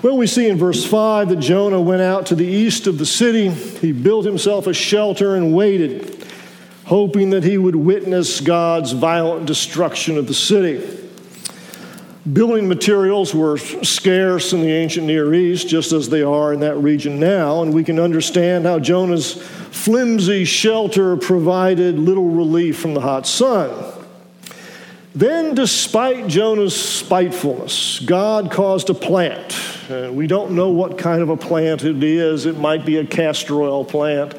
Well, 0.00 0.16
we 0.16 0.28
see 0.28 0.48
in 0.48 0.56
verse 0.56 0.84
5 0.84 1.30
that 1.30 1.40
Jonah 1.40 1.80
went 1.80 2.02
out 2.02 2.26
to 2.26 2.36
the 2.36 2.46
east 2.46 2.86
of 2.86 2.98
the 2.98 3.06
city. 3.06 3.48
He 3.50 3.90
built 3.90 4.24
himself 4.24 4.68
a 4.68 4.72
shelter 4.72 5.34
and 5.34 5.52
waited, 5.52 6.24
hoping 6.84 7.30
that 7.30 7.42
he 7.42 7.58
would 7.58 7.74
witness 7.74 8.40
God's 8.40 8.92
violent 8.92 9.46
destruction 9.46 10.16
of 10.16 10.28
the 10.28 10.34
city. 10.34 10.96
Building 12.32 12.68
materials 12.68 13.34
were 13.34 13.56
scarce 13.58 14.52
in 14.52 14.60
the 14.60 14.70
ancient 14.70 15.04
Near 15.04 15.34
East, 15.34 15.66
just 15.66 15.90
as 15.90 16.08
they 16.08 16.22
are 16.22 16.52
in 16.52 16.60
that 16.60 16.76
region 16.76 17.18
now, 17.18 17.62
and 17.62 17.74
we 17.74 17.82
can 17.82 17.98
understand 17.98 18.66
how 18.66 18.78
Jonah's 18.78 19.42
flimsy 19.42 20.44
shelter 20.44 21.16
provided 21.16 21.98
little 21.98 22.28
relief 22.28 22.78
from 22.78 22.94
the 22.94 23.00
hot 23.00 23.26
sun. 23.26 23.72
Then, 25.12 25.56
despite 25.56 26.28
Jonah's 26.28 26.76
spitefulness, 26.80 27.98
God 27.98 28.52
caused 28.52 28.90
a 28.90 28.94
plant. 28.94 29.56
Uh, 29.90 30.12
we 30.12 30.26
don't 30.26 30.50
know 30.50 30.68
what 30.68 30.98
kind 30.98 31.22
of 31.22 31.30
a 31.30 31.36
plant 31.36 31.82
it 31.82 32.04
is. 32.04 32.44
It 32.44 32.58
might 32.58 32.84
be 32.84 32.98
a 32.98 33.06
castor 33.06 33.62
oil 33.62 33.86
plant. 33.86 34.34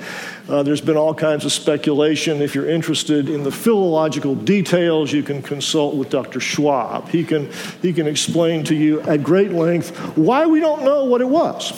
Uh, 0.47 0.61
there's 0.61 0.81
been 0.81 0.95
all 0.95 1.15
kinds 1.15 1.43
of 1.43 1.51
speculation. 1.51 2.39
If 2.43 2.53
you're 2.53 2.69
interested 2.69 3.29
in 3.29 3.41
the 3.41 3.51
philological 3.51 4.35
details, 4.35 5.11
you 5.11 5.23
can 5.23 5.41
consult 5.41 5.95
with 5.95 6.11
Dr. 6.11 6.39
Schwab. 6.39 7.09
He 7.09 7.23
can, 7.23 7.51
he 7.81 7.93
can 7.93 8.05
explain 8.05 8.63
to 8.65 8.75
you 8.75 9.01
at 9.01 9.23
great 9.23 9.51
length 9.51 9.95
why 10.15 10.45
we 10.45 10.59
don't 10.59 10.83
know 10.83 11.05
what 11.05 11.19
it 11.19 11.29
was. 11.29 11.73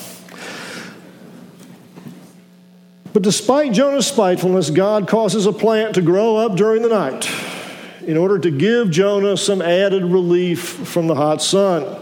But 3.13 3.23
despite 3.23 3.71
Jonah's 3.71 4.07
spitefulness, 4.07 4.69
God 4.69 5.07
causes 5.07 5.45
a 5.45 5.53
plant 5.53 5.95
to 5.95 6.01
grow 6.01 6.35
up 6.35 6.57
during 6.57 6.81
the 6.81 6.89
night 6.89 7.29
in 8.05 8.17
order 8.17 8.37
to 8.39 8.51
give 8.51 8.89
Jonah 8.89 9.37
some 9.37 9.61
added 9.61 10.03
relief 10.03 10.61
from 10.61 11.07
the 11.07 11.15
hot 11.15 11.41
sun. 11.41 12.00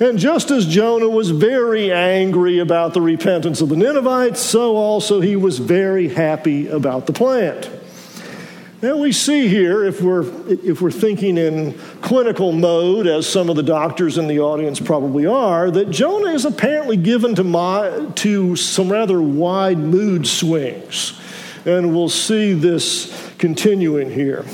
And 0.00 0.16
just 0.16 0.52
as 0.52 0.66
Jonah 0.66 1.08
was 1.08 1.30
very 1.30 1.92
angry 1.92 2.60
about 2.60 2.94
the 2.94 3.00
repentance 3.00 3.60
of 3.60 3.68
the 3.68 3.76
Ninevites, 3.76 4.40
so 4.40 4.76
also 4.76 5.20
he 5.20 5.34
was 5.34 5.58
very 5.58 6.08
happy 6.08 6.68
about 6.68 7.06
the 7.06 7.12
plant. 7.12 7.68
Now 8.80 8.96
we 8.96 9.10
see 9.10 9.48
here, 9.48 9.84
if 9.84 10.00
we're, 10.00 10.24
if 10.48 10.80
we're 10.80 10.92
thinking 10.92 11.36
in 11.36 11.76
clinical 12.00 12.52
mode, 12.52 13.08
as 13.08 13.28
some 13.28 13.50
of 13.50 13.56
the 13.56 13.62
doctors 13.64 14.18
in 14.18 14.28
the 14.28 14.38
audience 14.38 14.78
probably 14.78 15.26
are, 15.26 15.68
that 15.68 15.90
Jonah 15.90 16.30
is 16.30 16.44
apparently 16.44 16.96
given 16.96 17.34
to, 17.34 17.42
my, 17.42 18.06
to 18.16 18.54
some 18.54 18.92
rather 18.92 19.20
wide 19.20 19.78
mood 19.78 20.28
swings. 20.28 21.20
And 21.64 21.92
we'll 21.92 22.08
see 22.08 22.52
this 22.52 23.32
continuing 23.36 24.12
here. 24.12 24.46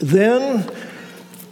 Then 0.00 0.75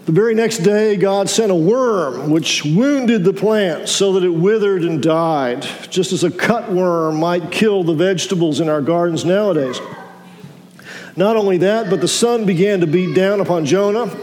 the 0.06 0.12
very 0.12 0.34
next 0.34 0.58
day, 0.58 0.96
God 0.96 1.30
sent 1.30 1.50
a 1.50 1.54
worm 1.54 2.30
which 2.30 2.62
wounded 2.62 3.24
the 3.24 3.32
plant 3.32 3.88
so 3.88 4.12
that 4.12 4.24
it 4.24 4.28
withered 4.28 4.82
and 4.82 5.02
died, 5.02 5.62
just 5.88 6.12
as 6.12 6.22
a 6.22 6.30
cutworm 6.30 7.18
might 7.18 7.50
kill 7.50 7.82
the 7.84 7.94
vegetables 7.94 8.60
in 8.60 8.68
our 8.68 8.82
gardens 8.82 9.24
nowadays. 9.24 9.80
Not 11.16 11.36
only 11.36 11.56
that, 11.58 11.88
but 11.88 12.02
the 12.02 12.08
sun 12.08 12.44
began 12.44 12.80
to 12.80 12.86
beat 12.86 13.14
down 13.14 13.40
upon 13.40 13.64
Jonah, 13.64 14.14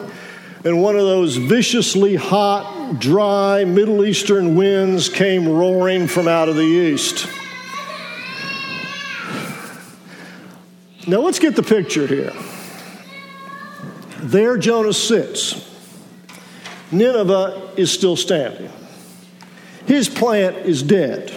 and 0.64 0.84
one 0.84 0.96
of 0.96 1.02
those 1.02 1.38
viciously 1.38 2.16
hot, 2.16 3.00
dry 3.00 3.66
Middle 3.66 4.06
Eastern 4.06 4.56
winds 4.56 5.10
came 5.10 5.48
roaring 5.50 6.08
from 6.08 6.28
out 6.28 6.48
of 6.48 6.56
the 6.56 6.62
east. 6.62 7.28
Now 11.08 11.22
let's 11.22 11.40
get 11.40 11.56
the 11.56 11.64
picture 11.64 12.06
here. 12.06 12.32
There 14.20 14.56
Jonah 14.58 14.94
sits 14.94 15.71
Nineveh 16.92 17.74
is 17.78 17.92
still 17.92 18.16
standing. 18.16 18.72
His 19.86 20.10
plant 20.10 20.58
is 20.58 20.84
dead. 20.84 21.32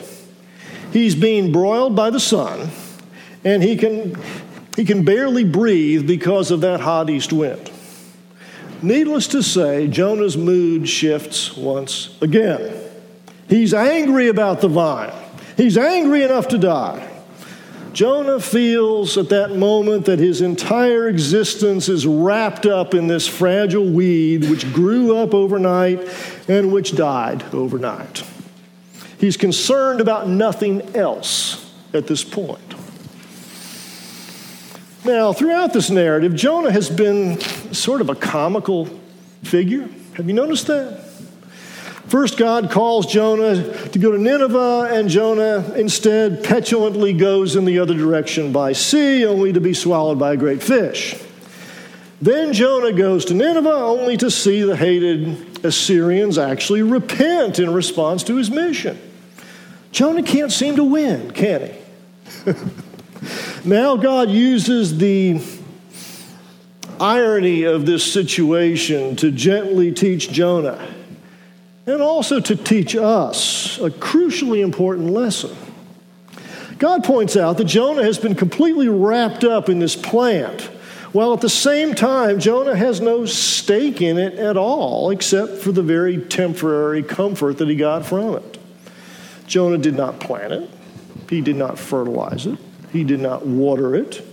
He's 0.92 1.14
being 1.14 1.52
broiled 1.52 1.96
by 1.96 2.10
the 2.10 2.20
sun, 2.20 2.70
and 3.44 3.62
he 3.62 3.76
can, 3.76 4.16
he 4.76 4.84
can 4.84 5.04
barely 5.04 5.44
breathe 5.44 6.06
because 6.06 6.50
of 6.50 6.60
that 6.60 6.80
hot 6.80 7.10
east 7.10 7.32
wind. 7.32 7.70
Needless 8.82 9.28
to 9.28 9.42
say, 9.42 9.88
Jonah's 9.88 10.36
mood 10.36 10.88
shifts 10.88 11.56
once 11.56 12.16
again. 12.20 12.80
He's 13.48 13.72
angry 13.72 14.28
about 14.28 14.60
the 14.60 14.68
vine. 14.68 15.12
He's 15.56 15.78
angry 15.78 16.22
enough 16.22 16.48
to 16.48 16.58
die. 16.58 17.13
Jonah 17.94 18.40
feels 18.40 19.16
at 19.16 19.28
that 19.28 19.54
moment 19.54 20.06
that 20.06 20.18
his 20.18 20.40
entire 20.40 21.08
existence 21.08 21.88
is 21.88 22.06
wrapped 22.06 22.66
up 22.66 22.92
in 22.92 23.06
this 23.06 23.28
fragile 23.28 23.84
weed 23.88 24.50
which 24.50 24.70
grew 24.72 25.16
up 25.16 25.32
overnight 25.32 26.00
and 26.48 26.72
which 26.72 26.96
died 26.96 27.42
overnight. 27.54 28.24
He's 29.18 29.36
concerned 29.36 30.00
about 30.00 30.28
nothing 30.28 30.96
else 30.96 31.72
at 31.94 32.08
this 32.08 32.24
point. 32.24 32.74
Now, 35.04 35.32
throughout 35.32 35.72
this 35.72 35.88
narrative, 35.88 36.34
Jonah 36.34 36.72
has 36.72 36.90
been 36.90 37.40
sort 37.72 38.00
of 38.00 38.10
a 38.10 38.14
comical 38.14 38.86
figure. 39.44 39.88
Have 40.14 40.26
you 40.26 40.32
noticed 40.32 40.66
that? 40.66 41.03
First, 42.06 42.36
God 42.36 42.70
calls 42.70 43.06
Jonah 43.06 43.88
to 43.88 43.98
go 43.98 44.12
to 44.12 44.18
Nineveh, 44.18 44.90
and 44.92 45.08
Jonah 45.08 45.72
instead 45.74 46.44
petulantly 46.44 47.14
goes 47.14 47.56
in 47.56 47.64
the 47.64 47.78
other 47.78 47.94
direction 47.94 48.52
by 48.52 48.72
sea, 48.72 49.24
only 49.24 49.52
to 49.52 49.60
be 49.60 49.72
swallowed 49.72 50.18
by 50.18 50.34
a 50.34 50.36
great 50.36 50.62
fish. 50.62 51.16
Then 52.20 52.52
Jonah 52.52 52.92
goes 52.92 53.24
to 53.26 53.34
Nineveh, 53.34 53.68
only 53.68 54.16
to 54.18 54.30
see 54.30 54.62
the 54.62 54.76
hated 54.76 55.64
Assyrians 55.64 56.36
actually 56.36 56.82
repent 56.82 57.58
in 57.58 57.72
response 57.72 58.22
to 58.24 58.36
his 58.36 58.50
mission. 58.50 58.98
Jonah 59.90 60.22
can't 60.22 60.52
seem 60.52 60.76
to 60.76 60.84
win, 60.84 61.30
can 61.30 61.70
he? 61.70 62.52
now 63.64 63.96
God 63.96 64.30
uses 64.30 64.98
the 64.98 65.40
irony 67.00 67.64
of 67.64 67.86
this 67.86 68.10
situation 68.12 69.16
to 69.16 69.30
gently 69.30 69.90
teach 69.92 70.30
Jonah 70.30 70.86
and 71.86 72.00
also 72.00 72.40
to 72.40 72.56
teach 72.56 72.96
us 72.96 73.78
a 73.78 73.90
crucially 73.90 74.62
important 74.62 75.10
lesson. 75.10 75.54
God 76.78 77.04
points 77.04 77.36
out 77.36 77.58
that 77.58 77.64
Jonah 77.64 78.02
has 78.02 78.18
been 78.18 78.34
completely 78.34 78.88
wrapped 78.88 79.44
up 79.44 79.68
in 79.68 79.78
this 79.78 79.94
plant, 79.94 80.62
while 81.12 81.32
at 81.32 81.40
the 81.40 81.48
same 81.48 81.94
time, 81.94 82.40
Jonah 82.40 82.74
has 82.74 83.00
no 83.00 83.24
stake 83.24 84.02
in 84.02 84.18
it 84.18 84.34
at 84.34 84.56
all, 84.56 85.10
except 85.10 85.58
for 85.58 85.70
the 85.70 85.82
very 85.82 86.18
temporary 86.18 87.02
comfort 87.02 87.58
that 87.58 87.68
he 87.68 87.76
got 87.76 88.04
from 88.04 88.36
it. 88.36 88.58
Jonah 89.46 89.78
did 89.78 89.94
not 89.94 90.18
plant 90.18 90.52
it, 90.52 90.70
he 91.30 91.40
did 91.40 91.56
not 91.56 91.78
fertilize 91.78 92.46
it, 92.46 92.58
he 92.92 93.04
did 93.04 93.20
not 93.20 93.46
water 93.46 93.94
it. 93.94 94.26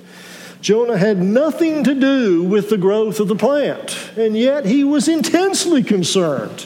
Jonah 0.62 0.98
had 0.98 1.18
nothing 1.18 1.84
to 1.84 1.94
do 1.94 2.44
with 2.44 2.70
the 2.70 2.78
growth 2.78 3.20
of 3.20 3.28
the 3.28 3.36
plant, 3.36 4.12
and 4.16 4.38
yet 4.38 4.66
he 4.66 4.84
was 4.84 5.08
intensely 5.08 5.84
concerned 5.84 6.66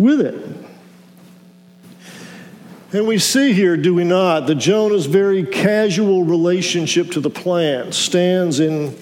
with 0.00 0.20
it. 0.20 0.34
And 2.92 3.06
we 3.06 3.18
see 3.18 3.52
here, 3.52 3.76
do 3.76 3.94
we 3.94 4.02
not, 4.02 4.48
that 4.48 4.56
Jonah's 4.56 5.06
very 5.06 5.44
casual 5.44 6.24
relationship 6.24 7.12
to 7.12 7.20
the 7.20 7.30
plant 7.30 7.94
stands 7.94 8.58
in 8.58 8.96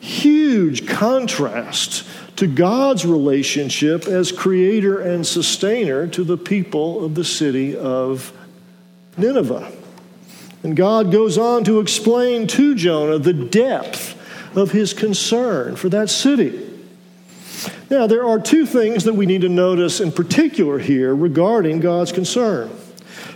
huge 0.00 0.88
contrast 0.88 2.06
to 2.36 2.46
God's 2.46 3.04
relationship 3.04 4.06
as 4.06 4.32
creator 4.32 5.00
and 5.00 5.26
sustainer 5.26 6.06
to 6.06 6.24
the 6.24 6.38
people 6.38 7.04
of 7.04 7.14
the 7.14 7.24
city 7.24 7.76
of 7.76 8.32
Nineveh. 9.18 9.70
And 10.62 10.76
God 10.76 11.12
goes 11.12 11.36
on 11.36 11.64
to 11.64 11.80
explain 11.80 12.46
to 12.48 12.74
Jonah 12.74 13.18
the 13.18 13.32
depth 13.32 14.16
of 14.56 14.70
his 14.70 14.94
concern 14.94 15.76
for 15.76 15.88
that 15.90 16.08
city. 16.08 16.67
Now, 17.90 18.06
there 18.06 18.26
are 18.26 18.38
two 18.38 18.66
things 18.66 19.04
that 19.04 19.14
we 19.14 19.26
need 19.26 19.40
to 19.40 19.48
notice 19.48 20.00
in 20.00 20.12
particular 20.12 20.78
here 20.78 21.14
regarding 21.14 21.80
God's 21.80 22.12
concern. 22.12 22.70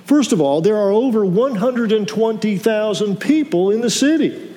First 0.05 0.33
of 0.33 0.41
all, 0.41 0.61
there 0.61 0.77
are 0.77 0.91
over 0.91 1.25
120,000 1.25 3.17
people 3.21 3.71
in 3.71 3.81
the 3.81 3.91
city. 3.91 4.55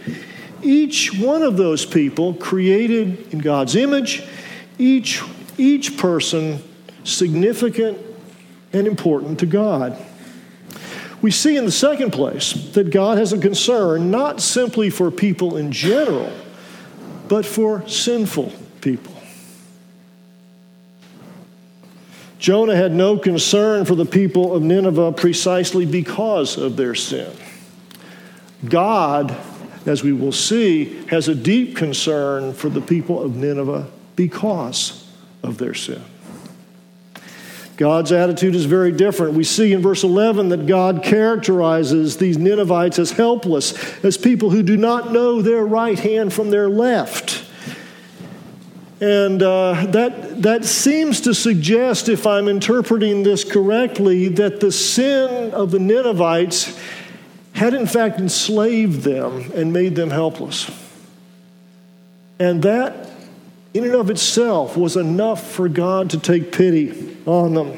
Each 0.61 1.17
one 1.17 1.43
of 1.43 1.57
those 1.57 1.85
people 1.85 2.33
created 2.33 3.31
in 3.33 3.39
God's 3.39 3.75
image, 3.75 4.23
each, 4.77 5.21
each 5.57 5.97
person 5.97 6.61
significant 7.03 7.97
and 8.73 8.87
important 8.87 9.39
to 9.39 9.45
God. 9.45 9.97
We 11.21 11.31
see 11.31 11.55
in 11.55 11.65
the 11.65 11.71
second 11.71 12.11
place 12.11 12.53
that 12.73 12.91
God 12.91 13.17
has 13.17 13.33
a 13.33 13.37
concern 13.37 14.11
not 14.11 14.41
simply 14.41 14.89
for 14.89 15.09
people 15.09 15.57
in 15.57 15.71
general, 15.71 16.31
but 17.27 17.45
for 17.45 17.87
sinful 17.87 18.51
people. 18.81 19.14
Jonah 22.37 22.75
had 22.75 22.91
no 22.91 23.17
concern 23.17 23.85
for 23.85 23.95
the 23.95 24.05
people 24.05 24.53
of 24.53 24.61
Nineveh 24.61 25.13
precisely 25.13 25.85
because 25.85 26.57
of 26.57 26.75
their 26.75 26.95
sin. 26.95 27.31
God, 28.63 29.35
as 29.85 30.03
we 30.03 30.13
will 30.13 30.31
see, 30.31 31.05
has 31.07 31.27
a 31.27 31.35
deep 31.35 31.75
concern 31.75 32.53
for 32.53 32.69
the 32.69 32.81
people 32.81 33.21
of 33.21 33.35
Nineveh 33.35 33.87
because 34.15 35.09
of 35.43 35.57
their 35.57 35.73
sin. 35.73 36.03
God's 37.77 38.11
attitude 38.11 38.55
is 38.55 38.65
very 38.65 38.91
different. 38.91 39.33
We 39.33 39.43
see 39.43 39.73
in 39.73 39.81
verse 39.81 40.03
11 40.03 40.49
that 40.49 40.65
God 40.65 41.03
characterizes 41.03 42.17
these 42.17 42.37
Ninevites 42.37 42.99
as 42.99 43.11
helpless, 43.11 43.73
as 44.03 44.17
people 44.17 44.49
who 44.49 44.63
do 44.63 44.77
not 44.77 45.11
know 45.11 45.41
their 45.41 45.65
right 45.65 45.99
hand 45.99 46.31
from 46.31 46.51
their 46.51 46.69
left. 46.69 47.44
And 49.01 49.43
uh, 49.43 49.87
that, 49.87 50.41
that 50.43 50.63
seems 50.63 51.21
to 51.21 51.33
suggest, 51.33 52.07
if 52.07 52.25
I'm 52.25 52.47
interpreting 52.47 53.23
this 53.23 53.43
correctly, 53.43 54.29
that 54.29 54.61
the 54.61 54.71
sin 54.71 55.51
of 55.51 55.71
the 55.71 55.79
Ninevites 55.79 56.79
had 57.53 57.73
in 57.73 57.87
fact 57.87 58.19
enslaved 58.19 59.01
them 59.01 59.51
and 59.53 59.73
made 59.73 59.95
them 59.95 60.11
helpless. 60.11 60.71
And 62.39 62.63
that, 62.63 63.09
in 63.73 63.83
and 63.83 63.95
of 63.95 64.09
itself, 64.09 64.77
was 64.77 64.95
enough 64.95 65.51
for 65.51 65.67
God 65.67 66.09
to 66.11 66.19
take 66.19 66.51
pity 66.51 67.17
on 67.25 67.53
them. 67.53 67.77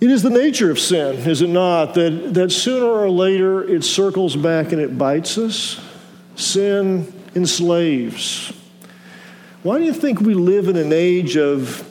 It 0.00 0.10
is 0.10 0.22
the 0.22 0.30
nature 0.30 0.70
of 0.70 0.80
sin, 0.80 1.16
is 1.16 1.42
it 1.42 1.48
not, 1.48 1.94
that, 1.94 2.34
that 2.34 2.50
sooner 2.50 2.86
or 2.86 3.08
later 3.08 3.62
it 3.62 3.84
circles 3.84 4.34
back 4.34 4.72
and 4.72 4.80
it 4.80 4.98
bites 4.98 5.38
us? 5.38 5.80
Sin 6.34 7.12
enslaves. 7.34 8.52
Why 9.62 9.78
do 9.78 9.84
you 9.84 9.92
think 9.92 10.20
we 10.20 10.34
live 10.34 10.68
in 10.68 10.76
an 10.76 10.92
age 10.92 11.36
of 11.36 11.88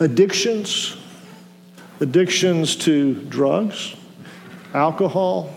addictions? 0.00 0.96
Addictions 2.00 2.76
to 2.76 3.14
drugs, 3.24 3.96
alcohol, 4.72 5.54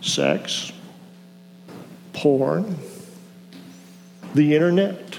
sex, 0.00 0.72
porn, 2.12 2.76
the 4.34 4.54
internet. 4.54 5.18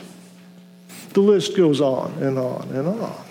The 1.14 1.22
list 1.22 1.58
goes 1.58 1.82
on 1.82 2.14
and 2.22 2.38
on 2.38 2.70
and 2.70 2.88
on. 2.88 3.26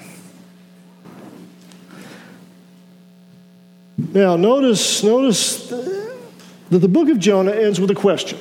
Now, 4.13 4.37
notice, 4.37 5.03
notice 5.03 5.69
that 6.71 6.79
the 6.79 6.89
book 6.89 7.09
of 7.09 7.19
Jonah 7.19 7.53
ends 7.53 7.81
with 7.81 7.91
a 7.91 7.95
question. 7.95 8.39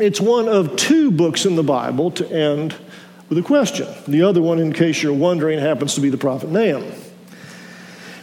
It's 0.00 0.20
one 0.20 0.48
of 0.48 0.76
two 0.76 1.10
books 1.10 1.44
in 1.44 1.56
the 1.56 1.62
Bible 1.62 2.10
to 2.12 2.30
end 2.30 2.74
with 3.28 3.38
a 3.38 3.42
question. 3.42 3.86
The 4.08 4.22
other 4.22 4.42
one, 4.42 4.58
in 4.58 4.72
case 4.72 5.02
you're 5.02 5.12
wondering, 5.12 5.58
happens 5.58 5.94
to 5.94 6.00
be 6.00 6.10
the 6.10 6.18
prophet 6.18 6.50
Nahum. 6.50 6.92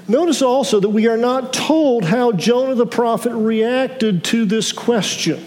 Notice 0.08 0.42
also 0.42 0.80
that 0.80 0.90
we 0.90 1.08
are 1.08 1.18
not 1.18 1.54
told 1.54 2.06
how 2.06 2.32
Jonah 2.32 2.76
the 2.76 2.88
prophet 2.88 3.32
reacted 3.34 4.24
to 4.26 4.46
this 4.46 4.72
question. 4.72 5.46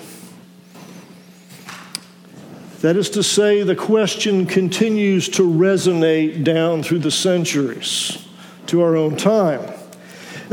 That 2.81 2.97
is 2.97 3.11
to 3.11 3.23
say, 3.23 3.63
the 3.63 3.77
question 3.77 4.47
continues 4.47 5.29
to 5.31 5.43
resonate 5.43 6.45
down 6.45 6.83
through 6.83 7.01
the 7.01 7.11
centuries 7.11 8.25
to 8.67 8.83
our 8.83 8.97
own 8.97 9.17
time. 9.17 9.73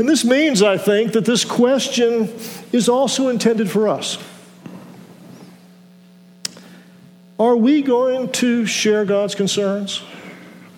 And 0.00 0.08
this 0.08 0.24
means, 0.24 0.62
I 0.62 0.78
think, 0.78 1.12
that 1.12 1.26
this 1.26 1.44
question 1.44 2.34
is 2.72 2.88
also 2.88 3.28
intended 3.28 3.70
for 3.70 3.86
us. 3.86 4.16
Are 7.38 7.54
we 7.54 7.82
going 7.82 8.32
to 8.32 8.64
share 8.64 9.04
God's 9.04 9.34
concerns? 9.34 10.02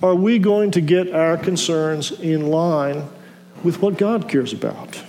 Are 0.02 0.16
we 0.16 0.40
going 0.40 0.72
to 0.72 0.80
get 0.80 1.14
our 1.14 1.36
concerns 1.36 2.10
in 2.10 2.48
line 2.48 3.08
with 3.62 3.80
what 3.80 3.96
God 3.96 4.28
cares 4.28 4.52
about? 4.52 5.00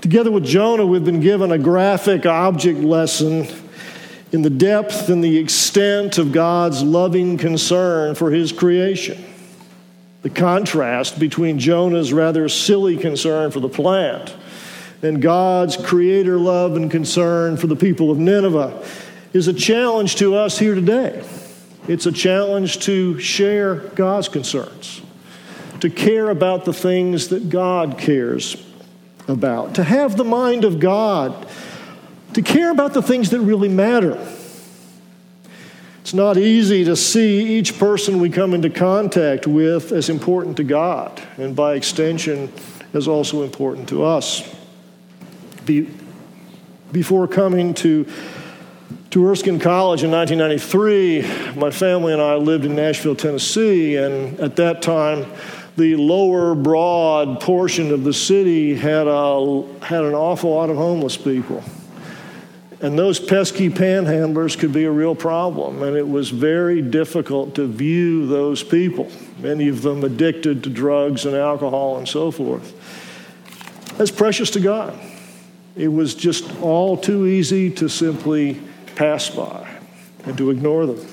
Together 0.00 0.32
with 0.32 0.44
Jonah, 0.44 0.84
we've 0.84 1.04
been 1.04 1.20
given 1.20 1.52
a 1.52 1.58
graphic 1.58 2.26
object 2.26 2.80
lesson 2.80 3.46
in 4.32 4.42
the 4.42 4.50
depth 4.50 5.08
and 5.08 5.22
the 5.22 5.38
extent 5.38 6.18
of 6.18 6.32
God's 6.32 6.82
loving 6.82 7.38
concern 7.38 8.16
for 8.16 8.32
his 8.32 8.50
creation. 8.50 9.24
The 10.22 10.30
contrast 10.30 11.18
between 11.18 11.58
Jonah's 11.58 12.12
rather 12.12 12.48
silly 12.48 12.96
concern 12.96 13.50
for 13.50 13.60
the 13.60 13.68
plant 13.68 14.34
and 15.02 15.20
God's 15.20 15.76
creator 15.76 16.38
love 16.38 16.76
and 16.76 16.90
concern 16.90 17.56
for 17.56 17.66
the 17.66 17.76
people 17.76 18.10
of 18.10 18.18
Nineveh 18.18 18.84
is 19.32 19.48
a 19.48 19.52
challenge 19.52 20.16
to 20.16 20.34
us 20.34 20.58
here 20.58 20.74
today. 20.74 21.24
It's 21.88 22.06
a 22.06 22.12
challenge 22.12 22.80
to 22.80 23.18
share 23.20 23.76
God's 23.76 24.28
concerns, 24.28 25.02
to 25.80 25.90
care 25.90 26.30
about 26.30 26.64
the 26.64 26.72
things 26.72 27.28
that 27.28 27.48
God 27.48 27.98
cares 27.98 28.56
about, 29.28 29.76
to 29.76 29.84
have 29.84 30.16
the 30.16 30.24
mind 30.24 30.64
of 30.64 30.80
God, 30.80 31.46
to 32.32 32.42
care 32.42 32.70
about 32.70 32.94
the 32.94 33.02
things 33.02 33.30
that 33.30 33.40
really 33.40 33.68
matter. 33.68 34.14
It's 36.06 36.14
not 36.14 36.38
easy 36.38 36.84
to 36.84 36.94
see 36.94 37.58
each 37.58 37.80
person 37.80 38.20
we 38.20 38.30
come 38.30 38.54
into 38.54 38.70
contact 38.70 39.48
with 39.48 39.90
as 39.90 40.08
important 40.08 40.56
to 40.58 40.62
God, 40.62 41.20
and 41.36 41.56
by 41.56 41.74
extension, 41.74 42.52
as 42.94 43.08
also 43.08 43.42
important 43.42 43.88
to 43.88 44.04
us. 44.04 44.48
Be, 45.64 45.90
before 46.92 47.26
coming 47.26 47.74
to 47.74 48.06
to 49.10 49.26
Erskine 49.26 49.58
College 49.58 50.04
in 50.04 50.12
1993, 50.12 51.56
my 51.58 51.72
family 51.72 52.12
and 52.12 52.22
I 52.22 52.36
lived 52.36 52.64
in 52.64 52.76
Nashville, 52.76 53.16
Tennessee, 53.16 53.96
and 53.96 54.38
at 54.38 54.54
that 54.54 54.82
time, 54.82 55.26
the 55.76 55.96
lower 55.96 56.54
broad 56.54 57.40
portion 57.40 57.90
of 57.90 58.04
the 58.04 58.14
city 58.14 58.76
had, 58.76 59.08
a, 59.08 59.64
had 59.82 60.04
an 60.04 60.14
awful 60.14 60.50
lot 60.50 60.70
of 60.70 60.76
homeless 60.76 61.16
people. 61.16 61.64
And 62.86 62.96
those 62.96 63.18
pesky 63.18 63.68
panhandlers 63.68 64.56
could 64.56 64.72
be 64.72 64.84
a 64.84 64.90
real 64.92 65.16
problem, 65.16 65.82
and 65.82 65.96
it 65.96 66.08
was 66.08 66.30
very 66.30 66.80
difficult 66.80 67.56
to 67.56 67.66
view 67.66 68.28
those 68.28 68.62
people, 68.62 69.10
many 69.40 69.66
of 69.66 69.82
them 69.82 70.04
addicted 70.04 70.62
to 70.62 70.70
drugs 70.70 71.26
and 71.26 71.34
alcohol 71.34 71.98
and 71.98 72.08
so 72.08 72.30
forth, 72.30 74.00
as 74.00 74.12
precious 74.12 74.50
to 74.50 74.60
God. 74.60 74.96
It 75.74 75.88
was 75.88 76.14
just 76.14 76.48
all 76.60 76.96
too 76.96 77.26
easy 77.26 77.72
to 77.72 77.88
simply 77.88 78.60
pass 78.94 79.30
by 79.30 79.68
and 80.24 80.38
to 80.38 80.50
ignore 80.50 80.86
them. 80.86 81.04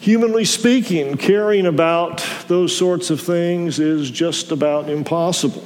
Humanly 0.00 0.44
speaking, 0.44 1.16
caring 1.16 1.64
about 1.64 2.22
those 2.48 2.76
sorts 2.76 3.08
of 3.08 3.18
things 3.22 3.78
is 3.78 4.10
just 4.10 4.52
about 4.52 4.90
impossible. 4.90 5.64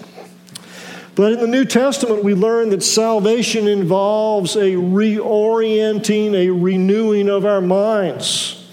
But 1.15 1.33
in 1.33 1.41
the 1.41 1.47
New 1.47 1.67
Testament, 1.67 2.25
we 2.25 2.35
learn 2.35 2.71
that 2.71 2.83
salvation 2.83 3.69
involves 3.69 4.57
a 4.57 4.73
reorienting, 4.73 6.35
a 6.35 6.49
renewing 6.49 7.29
of 7.29 7.45
our 7.45 7.61
minds, 7.61 8.67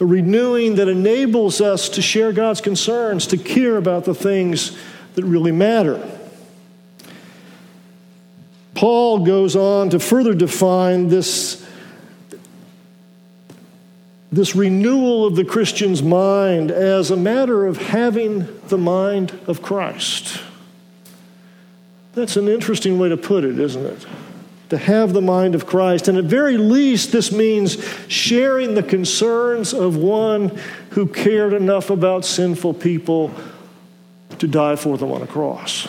a 0.00 0.04
renewing 0.04 0.76
that 0.76 0.88
enables 0.88 1.60
us 1.60 1.88
to 1.90 2.02
share 2.02 2.32
God's 2.32 2.60
concerns, 2.60 3.28
to 3.28 3.38
care 3.38 3.76
about 3.76 4.04
the 4.04 4.14
things 4.14 4.76
that 5.14 5.24
really 5.24 5.52
matter. 5.52 6.00
Paul 8.74 9.24
goes 9.24 9.54
on 9.54 9.90
to 9.90 10.00
further 10.00 10.34
define 10.34 11.08
this, 11.08 11.64
this 14.32 14.56
renewal 14.56 15.24
of 15.24 15.36
the 15.36 15.44
Christian's 15.44 16.02
mind 16.02 16.72
as 16.72 17.12
a 17.12 17.16
matter 17.16 17.64
of 17.64 17.78
having 17.78 18.60
the 18.66 18.76
mind 18.76 19.38
of 19.46 19.62
Christ. 19.62 20.42
That's 22.16 22.38
an 22.38 22.48
interesting 22.48 22.98
way 22.98 23.10
to 23.10 23.16
put 23.18 23.44
it, 23.44 23.58
isn't 23.60 23.84
it? 23.84 24.06
To 24.70 24.78
have 24.78 25.12
the 25.12 25.20
mind 25.20 25.54
of 25.54 25.66
Christ. 25.66 26.08
And 26.08 26.16
at 26.16 26.24
very 26.24 26.56
least, 26.56 27.12
this 27.12 27.30
means 27.30 27.76
sharing 28.08 28.74
the 28.74 28.82
concerns 28.82 29.74
of 29.74 29.98
one 29.98 30.58
who 30.90 31.06
cared 31.06 31.52
enough 31.52 31.90
about 31.90 32.24
sinful 32.24 32.72
people 32.72 33.30
to 34.38 34.48
die 34.48 34.76
for 34.76 34.96
them 34.96 35.12
on 35.12 35.20
a 35.20 35.26
cross. 35.26 35.86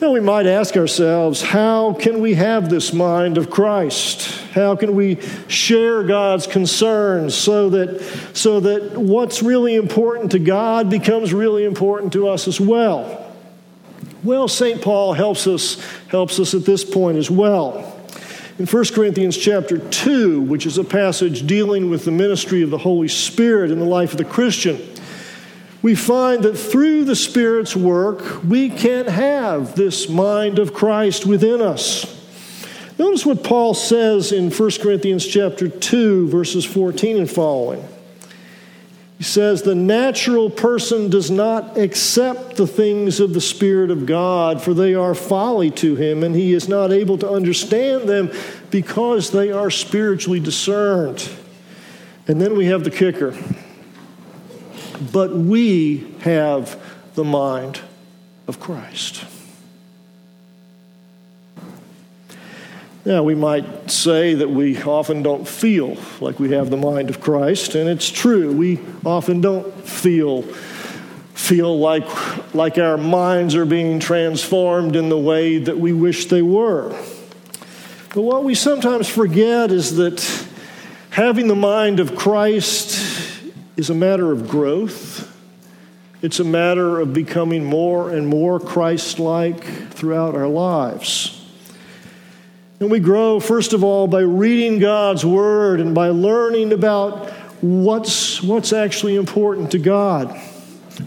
Now, 0.00 0.10
we 0.10 0.18
might 0.18 0.46
ask 0.46 0.76
ourselves, 0.76 1.40
how 1.40 1.92
can 1.92 2.20
we 2.20 2.34
have 2.34 2.68
this 2.68 2.92
mind 2.92 3.38
of 3.38 3.50
Christ? 3.50 4.42
How 4.54 4.74
can 4.74 4.96
we 4.96 5.20
share 5.46 6.02
God's 6.02 6.48
concerns 6.48 7.36
so 7.36 7.70
that, 7.70 8.00
so 8.34 8.58
that 8.58 8.96
what's 8.96 9.40
really 9.40 9.76
important 9.76 10.32
to 10.32 10.40
God 10.40 10.90
becomes 10.90 11.32
really 11.32 11.64
important 11.64 12.12
to 12.14 12.26
us 12.26 12.48
as 12.48 12.60
well? 12.60 13.24
Well, 14.24 14.48
St. 14.48 14.82
Paul 14.82 15.12
helps 15.12 15.46
us, 15.46 15.80
helps 16.08 16.40
us 16.40 16.54
at 16.54 16.64
this 16.64 16.84
point 16.84 17.18
as 17.18 17.30
well. 17.30 17.94
In 18.58 18.66
1 18.66 18.84
Corinthians 18.86 19.36
chapter 19.36 19.78
2, 19.78 20.40
which 20.40 20.66
is 20.66 20.78
a 20.78 20.84
passage 20.84 21.46
dealing 21.46 21.90
with 21.90 22.04
the 22.04 22.10
ministry 22.10 22.62
of 22.62 22.70
the 22.70 22.78
Holy 22.78 23.06
Spirit 23.06 23.70
in 23.70 23.78
the 23.78 23.84
life 23.84 24.10
of 24.12 24.18
the 24.18 24.24
Christian, 24.24 24.80
we 25.82 25.94
find 25.94 26.42
that 26.42 26.56
through 26.56 27.04
the 27.04 27.14
Spirit's 27.14 27.76
work, 27.76 28.42
we 28.42 28.68
can 28.68 29.06
have 29.06 29.76
this 29.76 30.08
mind 30.08 30.58
of 30.58 30.74
Christ 30.74 31.24
within 31.24 31.60
us. 31.60 32.16
Notice 32.98 33.24
what 33.24 33.44
Paul 33.44 33.74
says 33.74 34.32
in 34.32 34.50
1 34.50 34.70
Corinthians 34.82 35.24
chapter 35.24 35.68
2 35.68 36.28
verses 36.28 36.64
14 36.64 37.18
and 37.18 37.30
following. 37.30 37.86
He 39.18 39.24
says, 39.24 39.62
The 39.62 39.74
natural 39.74 40.48
person 40.48 41.10
does 41.10 41.30
not 41.30 41.76
accept 41.76 42.56
the 42.56 42.68
things 42.68 43.18
of 43.18 43.34
the 43.34 43.40
Spirit 43.40 43.90
of 43.90 44.06
God, 44.06 44.62
for 44.62 44.72
they 44.72 44.94
are 44.94 45.14
folly 45.14 45.72
to 45.72 45.96
him, 45.96 46.22
and 46.22 46.34
he 46.36 46.52
is 46.52 46.68
not 46.68 46.92
able 46.92 47.18
to 47.18 47.28
understand 47.28 48.08
them 48.08 48.30
because 48.70 49.32
they 49.32 49.50
are 49.50 49.70
spiritually 49.70 50.38
discerned. 50.38 51.28
And 52.28 52.40
then 52.40 52.56
we 52.56 52.66
have 52.66 52.84
the 52.84 52.90
kicker. 52.92 53.36
But 55.12 55.34
we 55.34 56.14
have 56.20 56.80
the 57.14 57.24
mind 57.24 57.80
of 58.46 58.60
Christ. 58.60 59.24
Now, 63.08 63.22
we 63.22 63.34
might 63.34 63.90
say 63.90 64.34
that 64.34 64.50
we 64.50 64.82
often 64.82 65.22
don't 65.22 65.48
feel 65.48 65.96
like 66.20 66.38
we 66.38 66.50
have 66.50 66.68
the 66.68 66.76
mind 66.76 67.08
of 67.08 67.22
Christ, 67.22 67.74
and 67.74 67.88
it's 67.88 68.10
true. 68.10 68.52
We 68.52 68.80
often 69.02 69.40
don't 69.40 69.72
feel 69.82 70.42
feel 71.32 71.78
like, 71.78 72.54
like 72.54 72.76
our 72.76 72.98
minds 72.98 73.54
are 73.54 73.64
being 73.64 73.98
transformed 73.98 74.94
in 74.94 75.08
the 75.08 75.16
way 75.16 75.56
that 75.56 75.78
we 75.78 75.94
wish 75.94 76.26
they 76.26 76.42
were. 76.42 76.90
But 78.12 78.20
what 78.20 78.44
we 78.44 78.54
sometimes 78.54 79.08
forget 79.08 79.72
is 79.72 79.96
that 79.96 80.22
having 81.08 81.48
the 81.48 81.56
mind 81.56 82.00
of 82.00 82.14
Christ 82.14 83.42
is 83.78 83.88
a 83.88 83.94
matter 83.94 84.32
of 84.32 84.50
growth. 84.50 85.34
It's 86.20 86.40
a 86.40 86.44
matter 86.44 87.00
of 87.00 87.14
becoming 87.14 87.64
more 87.64 88.10
and 88.10 88.28
more 88.28 88.60
Christ 88.60 89.18
like 89.18 89.64
throughout 89.94 90.34
our 90.34 90.48
lives. 90.48 91.37
And 92.80 92.90
we 92.92 93.00
grow, 93.00 93.40
first 93.40 93.72
of 93.72 93.82
all, 93.82 94.06
by 94.06 94.20
reading 94.20 94.78
God's 94.78 95.24
Word 95.26 95.80
and 95.80 95.94
by 95.94 96.10
learning 96.10 96.72
about 96.72 97.30
what's, 97.60 98.40
what's 98.40 98.72
actually 98.72 99.16
important 99.16 99.72
to 99.72 99.78
God, 99.78 100.36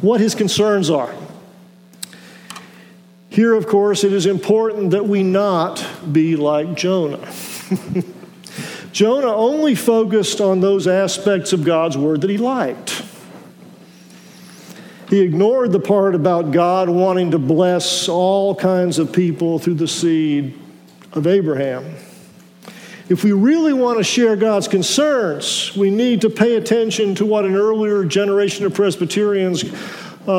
what 0.02 0.20
His 0.20 0.36
concerns 0.36 0.90
are. 0.90 1.16
Here, 3.30 3.54
of 3.54 3.68
course, 3.68 4.04
it 4.04 4.12
is 4.12 4.26
important 4.26 4.92
that 4.92 5.08
we 5.08 5.24
not 5.24 5.88
be 6.12 6.36
like 6.36 6.76
Jonah. 6.76 7.26
Jonah 8.92 9.34
only 9.34 9.74
focused 9.74 10.42
on 10.42 10.60
those 10.60 10.86
aspects 10.88 11.54
of 11.54 11.64
God's 11.64 11.98
Word 11.98 12.20
that 12.22 12.30
he 12.30 12.38
liked. 12.38 13.02
He 15.08 15.22
ignored 15.22 15.72
the 15.72 15.80
part 15.80 16.16
about 16.16 16.52
God 16.52 16.90
wanting 16.90 17.32
to 17.32 17.40
bless 17.40 18.10
all 18.10 18.54
kinds 18.54 19.00
of 19.00 19.14
people 19.14 19.60
through 19.60 19.76
the 19.76 19.88
seed 19.88 20.61
of 21.13 21.28
Abraham. 21.28 21.95
If 23.10 23.26
we 23.26 23.34
really 23.34 23.74
want 23.74 23.97
to 23.97 24.04
share 24.04 24.38
God's 24.38 24.69
concerns, 24.69 25.76
we 25.76 25.89
need 25.89 26.21
to 26.21 26.30
pay 26.30 26.56
attention 26.56 27.13
to 27.15 27.26
what 27.26 27.43
an 27.43 27.56
earlier 27.56 28.06
generation 28.06 28.65
of 28.65 28.74
Presbyterians 28.74 29.65
uh, 30.28 30.32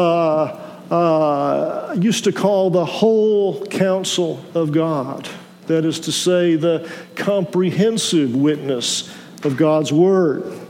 uh, 0.90 1.94
used 1.98 2.24
to 2.24 2.32
call 2.32 2.70
the 2.70 2.84
whole 2.84 3.66
counsel 3.66 4.42
of 4.54 4.72
God. 4.72 5.28
That 5.66 5.84
is 5.84 6.00
to 6.00 6.12
say, 6.12 6.56
the 6.56 6.90
comprehensive 7.14 8.34
witness 8.34 9.14
of 9.44 9.56
God's 9.56 9.92
Word. 9.92 10.61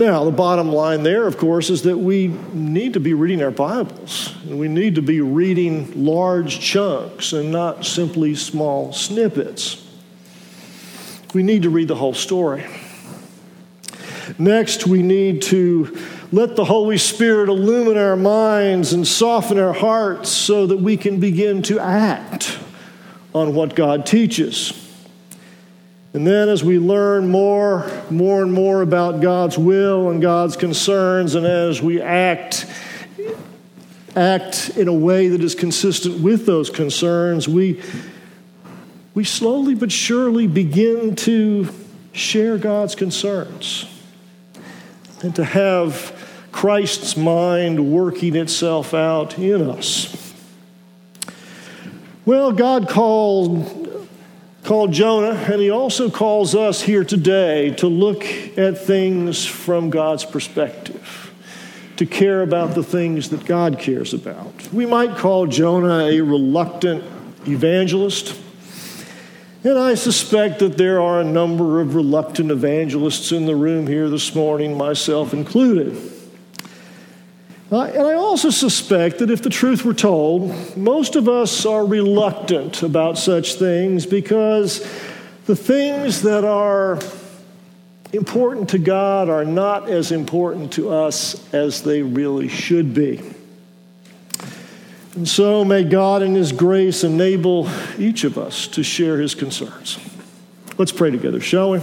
Now, 0.00 0.24
the 0.24 0.30
bottom 0.30 0.72
line 0.72 1.02
there, 1.02 1.26
of 1.26 1.36
course, 1.36 1.68
is 1.68 1.82
that 1.82 1.98
we 1.98 2.28
need 2.54 2.94
to 2.94 3.00
be 3.00 3.12
reading 3.12 3.42
our 3.42 3.50
Bibles. 3.50 4.34
And 4.44 4.58
we 4.58 4.66
need 4.66 4.94
to 4.94 5.02
be 5.02 5.20
reading 5.20 6.06
large 6.06 6.58
chunks 6.58 7.34
and 7.34 7.52
not 7.52 7.84
simply 7.84 8.34
small 8.34 8.94
snippets. 8.94 9.86
We 11.34 11.42
need 11.42 11.64
to 11.64 11.68
read 11.68 11.88
the 11.88 11.96
whole 11.96 12.14
story. 12.14 12.64
Next, 14.38 14.86
we 14.86 15.02
need 15.02 15.42
to 15.42 15.98
let 16.32 16.56
the 16.56 16.64
Holy 16.64 16.96
Spirit 16.96 17.50
illumine 17.50 17.98
our 17.98 18.16
minds 18.16 18.94
and 18.94 19.06
soften 19.06 19.58
our 19.58 19.74
hearts 19.74 20.30
so 20.30 20.66
that 20.66 20.78
we 20.78 20.96
can 20.96 21.20
begin 21.20 21.60
to 21.64 21.78
act 21.78 22.58
on 23.34 23.54
what 23.54 23.74
God 23.74 24.06
teaches. 24.06 24.89
And 26.12 26.26
then 26.26 26.48
as 26.48 26.64
we 26.64 26.78
learn 26.78 27.28
more, 27.28 27.88
more 28.10 28.42
and 28.42 28.52
more 28.52 28.82
about 28.82 29.20
God's 29.20 29.56
will 29.56 30.10
and 30.10 30.20
God's 30.20 30.56
concerns, 30.56 31.36
and 31.36 31.46
as 31.46 31.80
we 31.80 32.02
act, 32.02 32.66
act 34.16 34.70
in 34.76 34.88
a 34.88 34.92
way 34.92 35.28
that 35.28 35.40
is 35.40 35.54
consistent 35.54 36.20
with 36.20 36.46
those 36.46 36.68
concerns, 36.68 37.48
we, 37.48 37.80
we 39.14 39.22
slowly 39.22 39.76
but 39.76 39.92
surely 39.92 40.48
begin 40.48 41.14
to 41.14 41.68
share 42.12 42.58
God's 42.58 42.96
concerns 42.96 43.86
and 45.22 45.34
to 45.36 45.44
have 45.44 46.16
Christ's 46.50 47.16
mind 47.16 47.92
working 47.92 48.34
itself 48.34 48.94
out 48.94 49.38
in 49.38 49.62
us. 49.62 50.34
Well, 52.24 52.50
God 52.50 52.88
called 52.88 53.79
called 54.70 54.92
Jonah, 54.92 55.32
and 55.50 55.60
he 55.60 55.68
also 55.68 56.08
calls 56.08 56.54
us 56.54 56.80
here 56.80 57.02
today 57.02 57.70
to 57.70 57.88
look 57.88 58.24
at 58.56 58.78
things 58.78 59.44
from 59.44 59.90
God's 59.90 60.24
perspective, 60.24 61.34
to 61.96 62.06
care 62.06 62.42
about 62.42 62.76
the 62.76 62.84
things 62.84 63.30
that 63.30 63.44
God 63.44 63.80
cares 63.80 64.14
about. 64.14 64.72
We 64.72 64.86
might 64.86 65.16
call 65.16 65.48
Jonah 65.48 66.04
a 66.04 66.20
reluctant 66.20 67.02
evangelist. 67.48 68.40
And 69.64 69.76
I 69.76 69.94
suspect 69.94 70.60
that 70.60 70.78
there 70.78 71.00
are 71.00 71.20
a 71.20 71.24
number 71.24 71.80
of 71.80 71.96
reluctant 71.96 72.52
evangelists 72.52 73.32
in 73.32 73.46
the 73.46 73.56
room 73.56 73.88
here 73.88 74.08
this 74.08 74.36
morning, 74.36 74.78
myself 74.78 75.34
included. 75.34 76.09
Uh, 77.72 77.82
and 77.82 78.02
I 78.04 78.14
also 78.14 78.50
suspect 78.50 79.20
that 79.20 79.30
if 79.30 79.42
the 79.42 79.50
truth 79.50 79.84
were 79.84 79.94
told, 79.94 80.76
most 80.76 81.14
of 81.14 81.28
us 81.28 81.64
are 81.64 81.86
reluctant 81.86 82.82
about 82.82 83.16
such 83.16 83.54
things 83.54 84.06
because 84.06 84.80
the 85.46 85.54
things 85.54 86.22
that 86.22 86.44
are 86.44 86.98
important 88.12 88.70
to 88.70 88.78
God 88.78 89.28
are 89.28 89.44
not 89.44 89.88
as 89.88 90.10
important 90.10 90.72
to 90.72 90.90
us 90.90 91.52
as 91.54 91.82
they 91.82 92.02
really 92.02 92.48
should 92.48 92.92
be. 92.92 93.22
And 95.14 95.28
so 95.28 95.64
may 95.64 95.84
God 95.84 96.22
in 96.22 96.34
His 96.34 96.50
grace 96.50 97.04
enable 97.04 97.68
each 97.98 98.24
of 98.24 98.36
us 98.36 98.66
to 98.68 98.82
share 98.82 99.20
His 99.20 99.36
concerns. 99.36 99.98
Let's 100.76 100.92
pray 100.92 101.12
together, 101.12 101.40
shall 101.40 101.70
we? 101.70 101.80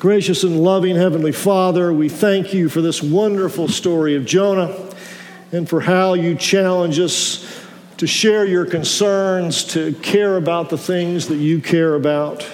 Gracious 0.00 0.44
and 0.44 0.58
loving 0.58 0.96
Heavenly 0.96 1.30
Father, 1.30 1.92
we 1.92 2.08
thank 2.08 2.54
you 2.54 2.70
for 2.70 2.80
this 2.80 3.02
wonderful 3.02 3.68
story 3.68 4.16
of 4.16 4.24
Jonah 4.24 4.74
and 5.52 5.68
for 5.68 5.82
how 5.82 6.14
you 6.14 6.34
challenge 6.34 6.98
us 6.98 7.66
to 7.98 8.06
share 8.06 8.46
your 8.46 8.64
concerns, 8.64 9.62
to 9.74 9.92
care 9.96 10.38
about 10.38 10.70
the 10.70 10.78
things 10.78 11.28
that 11.28 11.36
you 11.36 11.60
care 11.60 11.96
about. 11.96 12.50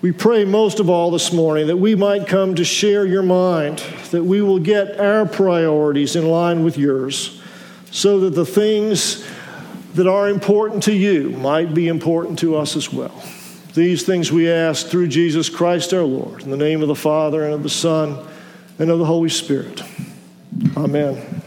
We 0.00 0.10
pray 0.10 0.46
most 0.46 0.80
of 0.80 0.88
all 0.88 1.10
this 1.10 1.34
morning 1.34 1.66
that 1.66 1.76
we 1.76 1.94
might 1.94 2.26
come 2.26 2.54
to 2.54 2.64
share 2.64 3.04
your 3.04 3.22
mind, 3.22 3.80
that 4.10 4.24
we 4.24 4.40
will 4.40 4.58
get 4.58 4.98
our 4.98 5.26
priorities 5.26 6.16
in 6.16 6.26
line 6.26 6.64
with 6.64 6.78
yours, 6.78 7.42
so 7.90 8.20
that 8.20 8.30
the 8.30 8.46
things 8.46 9.22
that 9.96 10.06
are 10.06 10.30
important 10.30 10.84
to 10.84 10.94
you 10.94 11.28
might 11.32 11.74
be 11.74 11.88
important 11.88 12.38
to 12.38 12.56
us 12.56 12.74
as 12.74 12.90
well. 12.90 13.22
These 13.74 14.04
things 14.04 14.30
we 14.30 14.50
ask 14.50 14.88
through 14.88 15.08
Jesus 15.08 15.48
Christ 15.48 15.94
our 15.94 16.02
Lord, 16.02 16.42
in 16.42 16.50
the 16.50 16.56
name 16.56 16.82
of 16.82 16.88
the 16.88 16.94
Father 16.94 17.44
and 17.44 17.54
of 17.54 17.62
the 17.62 17.70
Son 17.70 18.18
and 18.78 18.90
of 18.90 18.98
the 18.98 19.06
Holy 19.06 19.30
Spirit. 19.30 19.82
Amen. 20.76 21.41